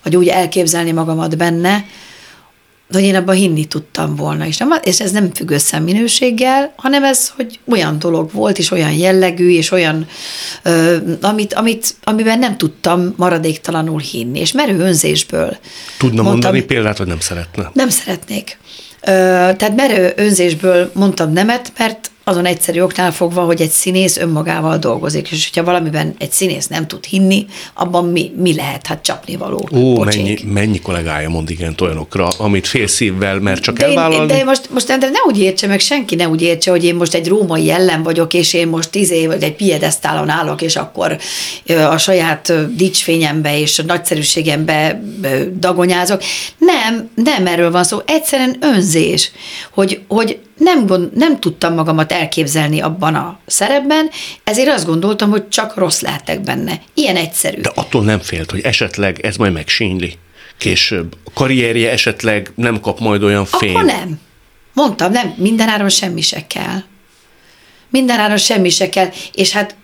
[0.02, 1.84] vagy úgy elképzelni magamat benne,
[2.92, 4.46] hogy én abban hinni tudtam volna.
[4.46, 8.70] És, nem, és ez nem függ össze minőséggel, hanem ez, hogy olyan dolog volt, és
[8.70, 10.06] olyan jellegű, és olyan,
[10.62, 15.56] ö, amit, amit, amiben nem tudtam maradéktalanul hinni, és merő önzésből.
[15.98, 17.70] Tudna mondtam, mondani példát, hogy nem szeretne?
[17.72, 18.58] Nem szeretnék.
[19.00, 19.10] Ö,
[19.56, 25.30] tehát merő önzésből mondtam nemet, mert azon egyszerű oknál fogva, hogy egy színész önmagával dolgozik,
[25.30, 28.86] és hogyha valamiben egy színész nem tud hinni, abban mi, mi lehet?
[28.86, 29.68] Hát csapnivaló.
[29.72, 34.32] Ó, mennyi, mennyi kollégája mond igen olyanokra, amit fél szívvel, mert csak de elvállalni.
[34.32, 36.94] Én, de most, most de ne úgy értse meg, senki ne úgy értse, hogy én
[36.94, 40.76] most egy római jellem vagyok, és én most tíz év, vagy egy piedesztálon állok, és
[40.76, 41.18] akkor
[41.90, 45.02] a saját dicsfényembe és a nagyszerűségembe
[45.58, 46.22] dagonyázok.
[46.58, 47.98] Nem, nem erről van szó.
[48.06, 49.30] Egyszerűen önzés,
[49.70, 54.10] hogy, hogy nem, gond, nem tudtam magamat elképzelni abban a szerepben,
[54.44, 56.80] ezért azt gondoltam, hogy csak rossz lehetek benne.
[56.94, 57.60] Ilyen egyszerű.
[57.60, 60.18] De attól nem félt, hogy esetleg ez majd megsínyli
[60.58, 61.16] később.
[61.24, 63.76] A karrierje esetleg nem kap majd olyan fényt.
[63.76, 64.20] Akkor nem.
[64.72, 66.82] Mondtam, nem, mindenáron semmi se kell.
[67.90, 69.08] Mindenáron semmi se kell.
[69.32, 69.76] És hát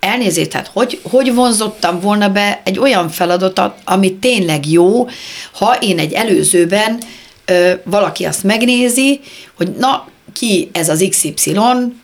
[0.00, 5.08] elnézést, hát hogy, hogy vonzottam volna be egy olyan feladatot, ami tényleg jó,
[5.52, 6.98] ha én egy előzőben
[7.44, 9.20] ö, valaki azt megnézi,
[9.54, 11.58] hogy na, ki ez az XY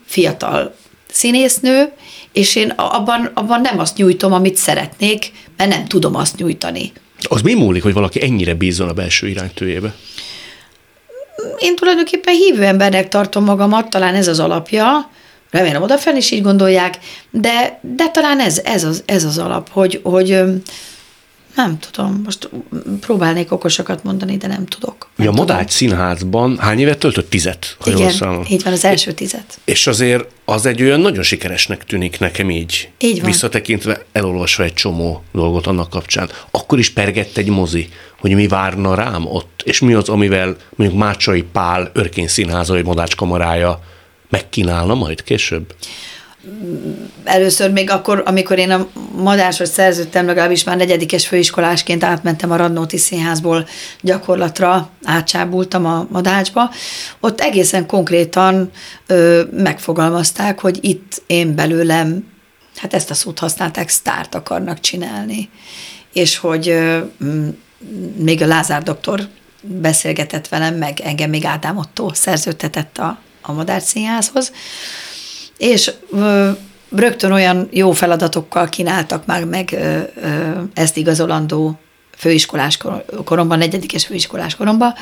[0.07, 0.75] fiatal
[1.13, 1.93] színésznő,
[2.33, 6.93] és én abban, abban nem azt nyújtom, amit szeretnék, mert nem tudom azt nyújtani.
[7.23, 9.95] Az mi múlik, hogy valaki ennyire bízzon a belső iránytőjébe?
[11.59, 15.11] Én tulajdonképpen hívő embernek tartom magamat, talán ez az alapja,
[15.51, 16.99] remélem odafenn is így gondolják,
[17.31, 20.43] de, de talán ez, ez, az, ez az alap, hogy, hogy
[21.55, 22.51] nem tudom, most
[23.01, 25.09] próbálnék okosakat mondani, de nem tudok.
[25.17, 27.31] Nem a Madács Színházban hány évet töltött?
[27.31, 27.77] Tizet?
[27.81, 29.59] Ha Igen, jól így van, az első tizet.
[29.65, 32.91] És azért az egy olyan nagyon sikeresnek tűnik nekem így.
[32.99, 33.31] Így van.
[33.31, 36.31] Visszatekintve, elolvasva egy csomó dolgot annak kapcsán.
[36.51, 37.89] Akkor is pergett egy mozi,
[38.21, 42.85] hogy mi várna rám ott, és mi az, amivel mondjuk Mácsai Pál Örkény Színháza vagy
[42.85, 43.81] Madács Kamarája
[44.29, 45.75] megkínálna majd később?
[47.25, 52.97] Először még akkor, amikor én a madáshoz szerződtem, legalábbis már negyedikes főiskolásként átmentem a Radnóti
[52.97, 53.69] Színházból
[54.01, 56.71] gyakorlatra, átsábultam a madácsba,
[57.21, 58.71] ott egészen konkrétan
[59.07, 62.29] ö, megfogalmazták, hogy itt én belőlem,
[62.77, 65.49] hát ezt a szót használták, sztárt akarnak csinálni.
[66.13, 66.99] És hogy ö,
[68.17, 69.29] még a Lázár doktor
[69.63, 74.53] beszélgetett velem, meg engem még Ádám Otto szerződtetett a, a Madár Színházhoz,
[75.61, 75.93] és
[76.97, 79.77] rögtön olyan jó feladatokkal kínáltak már meg
[80.75, 81.79] ezt igazolandó
[82.17, 82.79] főiskolás
[83.25, 84.95] koromban, negyedikes főiskolás koromban,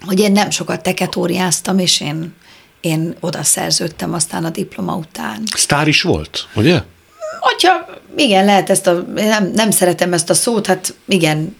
[0.00, 2.34] hogy én nem sokat teketóriáztam, és én,
[2.80, 5.42] én oda szerződtem aztán a diploma után.
[5.54, 6.82] Sztár is volt, ugye?
[7.40, 7.86] Hogyha,
[8.16, 11.56] igen, lehet ezt a, nem, nem szeretem ezt a szót, hát igen,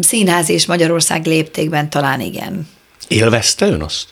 [0.00, 2.68] színház és Magyarország léptékben talán igen.
[3.08, 4.06] Élvezte ön azt?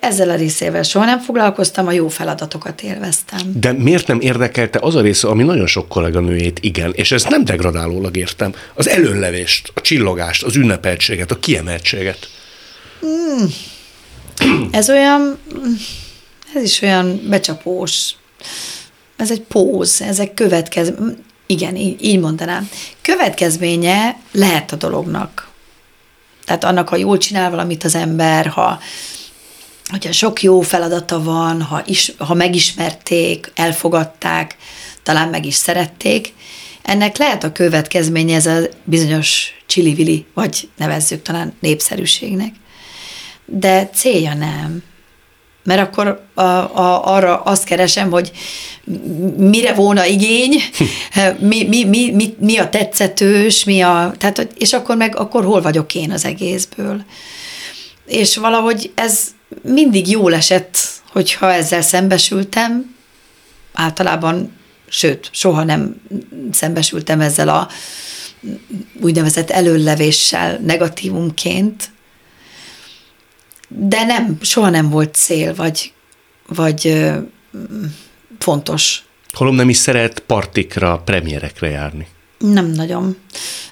[0.00, 3.40] Ezzel a részével soha nem foglalkoztam, a jó feladatokat élveztem.
[3.54, 7.44] De miért nem érdekelte az a része, ami nagyon sok kolléganőjét igen, és ezt nem
[7.44, 12.28] degradálólag értem, az előlevést, a csillogást, az ünnepeltséget, a kiemeltséget?
[13.00, 13.54] Hmm.
[14.70, 15.38] Ez olyan,
[16.54, 18.14] ez is olyan becsapós.
[19.16, 20.92] Ez egy póz, ezek következ...
[21.46, 22.68] Igen, így, így mondanám.
[23.02, 25.48] Következménye lehet a dolognak.
[26.44, 28.80] Tehát annak, ha jól csinál valamit az ember, ha
[29.90, 34.56] hogyha sok jó feladata van, ha, is, ha megismerték, elfogadták,
[35.02, 36.34] talán meg is szerették,
[36.82, 42.54] ennek lehet a következménye ez a bizonyos csilivili, vagy nevezzük talán népszerűségnek.
[43.44, 44.82] De célja nem.
[45.64, 48.32] mert akkor a, a, arra azt keresem, hogy
[49.36, 50.62] mire volna igény,
[51.38, 55.60] mi, mi, mi, mi, mi a tetszetős, mi a, tehát, és akkor meg, akkor hol
[55.60, 57.04] vagyok én az egészből.
[58.06, 60.78] És valahogy ez mindig jól esett,
[61.12, 62.94] hogyha ezzel szembesültem,
[63.72, 64.52] általában,
[64.88, 66.00] sőt, soha nem
[66.52, 67.68] szembesültem ezzel a
[69.00, 71.90] úgynevezett előlevéssel negatívumként,
[73.68, 75.92] de nem, soha nem volt cél, vagy,
[76.46, 77.04] vagy
[78.38, 79.04] fontos.
[79.32, 82.06] Holom nem is szeret partikra, premierekre járni.
[82.38, 83.16] Nem nagyon.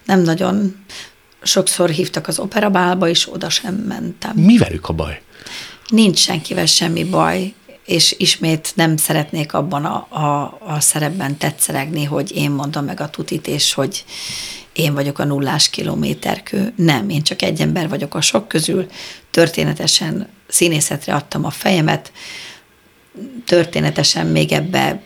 [0.05, 0.85] Nem nagyon.
[1.43, 4.33] Sokszor hívtak az operabálba, és oda sem mentem.
[4.37, 5.23] Mi velük a baj?
[5.89, 7.55] Nincs senkivel semmi baj,
[7.85, 13.11] és ismét nem szeretnék abban a, a, a szerepben tetszelegni, hogy én mondom meg a
[13.11, 14.05] tutit, és hogy
[14.73, 16.73] én vagyok a nullás kilométerkő.
[16.77, 18.87] Nem, én csak egy ember vagyok a sok közül,
[19.31, 22.13] történetesen színészetre adtam a fejemet,
[23.45, 25.03] történetesen még ebbe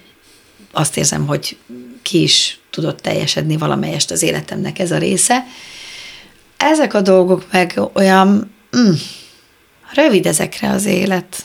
[0.73, 1.57] azt érzem, hogy
[2.03, 5.45] ki is tudott teljesedni valamelyest az életemnek ez a része.
[6.57, 8.93] Ezek a dolgok meg olyan mm,
[9.95, 11.45] rövid ezekre az élet.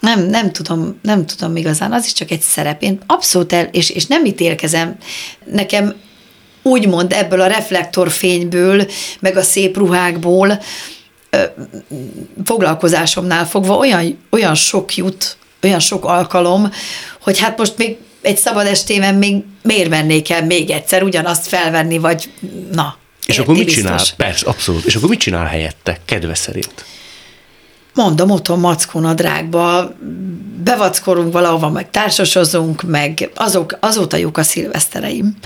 [0.00, 2.82] Nem, nem tudom, nem tudom igazán, az is csak egy szerep.
[2.82, 4.96] Én abszolút el, és, és nem ítélkezem.
[5.44, 5.94] Nekem
[6.62, 8.90] úgymond ebből a reflektorfényből,
[9.20, 10.60] meg a szép ruhákból
[12.44, 16.72] foglalkozásomnál fogva olyan, olyan sok jut, olyan sok alkalom,
[17.20, 21.98] hogy hát most még egy szabad estében még miért vennék el még egyszer ugyanazt felvenni,
[21.98, 22.30] vagy
[22.72, 22.96] na.
[23.26, 23.82] És akkor mit biztos.
[23.82, 24.04] csinál?
[24.16, 24.84] Persze, abszolút.
[24.84, 26.84] És akkor mit csinál helyette, kedve szerint?
[27.94, 29.92] Mondom, otthon mackón a drágba,
[30.64, 35.36] bevackorunk valahova, meg társasozunk, meg azok, azóta jók a szilvesztereim.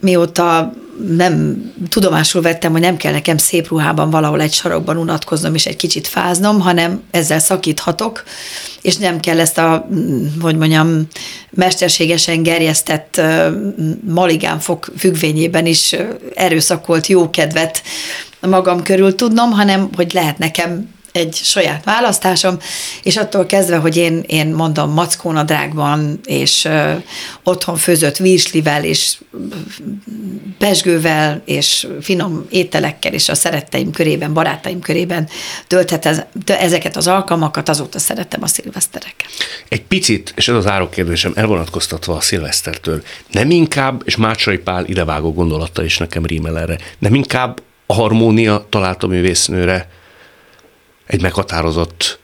[0.00, 0.72] Mióta
[1.16, 5.76] nem tudomásul vettem, hogy nem kell nekem szép ruhában valahol egy sarokban unatkoznom és egy
[5.76, 8.24] kicsit fáznom, hanem ezzel szakíthatok,
[8.82, 9.88] és nem kell ezt a,
[10.40, 11.06] hogy mondjam,
[11.50, 13.20] mesterségesen gerjesztett
[14.08, 15.96] maligán fog függvényében is
[16.34, 17.82] erőszakolt jókedvet
[18.40, 22.58] magam körül tudnom, hanem hogy lehet nekem egy saját választásom,
[23.02, 26.92] és attól kezdve, hogy én, én mondom mackónadrágban, és ö,
[27.42, 29.18] otthon főzött vízslivel, és
[30.58, 35.28] pesgővel, és finom ételekkel, és a szeretteim körében, barátaim körében
[35.66, 39.28] tölthet ez, ezeket az alkalmakat, azóta szeretem a szilvesztereket.
[39.68, 45.32] Egy picit, és ez az árokkérdésem elvonatkoztatva a szilvesztertől, nem inkább, és Mácsai Pál idevágó
[45.32, 49.88] gondolata is nekem rímel erre, nem inkább a harmónia találta művésznőre,
[51.06, 52.18] egy meghatározott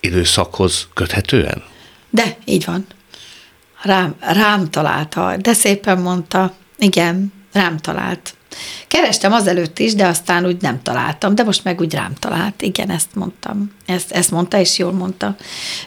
[0.00, 1.62] időszakhoz köthetően?
[2.10, 2.86] De, így van.
[3.82, 6.54] Rám, rám találta, de szépen mondta.
[6.78, 8.34] Igen, rám talált.
[8.88, 12.62] Kerestem azelőtt is, de aztán úgy nem találtam, de most meg úgy rám talált.
[12.62, 13.72] Igen, ezt mondtam.
[13.86, 15.36] Ezt, ezt mondta, és jól mondta.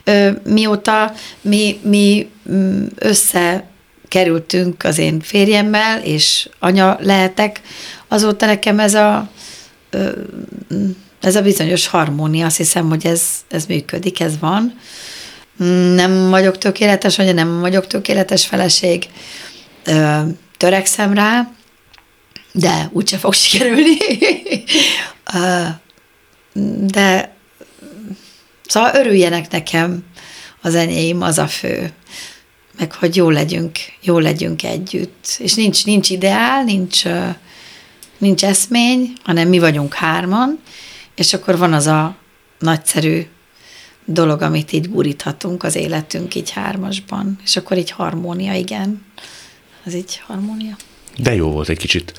[0.03, 7.61] Ö, mióta mi, mi mm, összekerültünk az én férjemmel, és anya lehetek,
[8.07, 9.29] azóta nekem ez a
[9.89, 10.11] ö,
[11.23, 14.79] ez a bizonyos harmónia, azt hiszem, hogy ez, ez működik, ez van.
[15.95, 19.05] Nem vagyok tökéletes, vagy nem vagyok tökéletes feleség,
[20.57, 21.51] törekszem rá,
[22.51, 23.97] de úgyse fog sikerülni.
[26.93, 27.35] de
[28.67, 30.03] szóval örüljenek nekem
[30.61, 31.91] az enyém, az a fő.
[32.79, 35.35] Meg hogy jó legyünk, jó legyünk együtt.
[35.39, 37.03] És nincs, nincs ideál, nincs,
[38.17, 40.59] nincs eszmény, hanem mi vagyunk hárman,
[41.15, 42.15] és akkor van az a
[42.59, 43.25] nagyszerű
[44.05, 49.05] dolog, amit így guríthatunk az életünk így hármasban, és akkor így harmónia, igen.
[49.85, 50.75] Az így harmónia.
[51.17, 52.13] De jó volt egy kicsit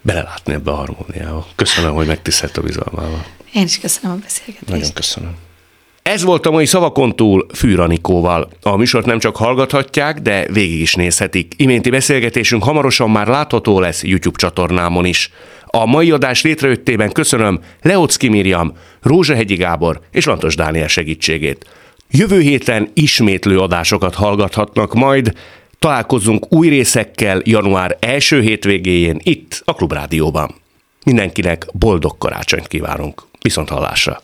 [0.00, 1.46] belelátni ebbe a harmóniába.
[1.54, 3.26] Köszönöm, hogy megtisztelt a bizalmával.
[3.52, 4.70] Én is köszönöm a beszélgetést.
[4.70, 5.34] Nagyon köszönöm.
[6.02, 8.50] Ez volt a mai Szavakon túl Fűranikóval.
[8.62, 11.54] A műsort nem csak hallgathatják, de végig is nézhetik.
[11.56, 15.30] Iménti beszélgetésünk hamarosan már látható lesz YouTube csatornámon is.
[15.76, 18.72] A mai adás létrejöttében köszönöm Leocki Miriam,
[19.02, 21.66] Rózsahegyi Gábor és Lantos Dániel segítségét.
[22.10, 25.32] Jövő héten ismétlő adásokat hallgathatnak majd,
[25.78, 30.54] találkozunk új részekkel január első hétvégéjén itt a Klubrádióban.
[31.04, 33.22] Mindenkinek boldog karácsonyt kívánunk.
[33.40, 34.12] Viszont hallásra!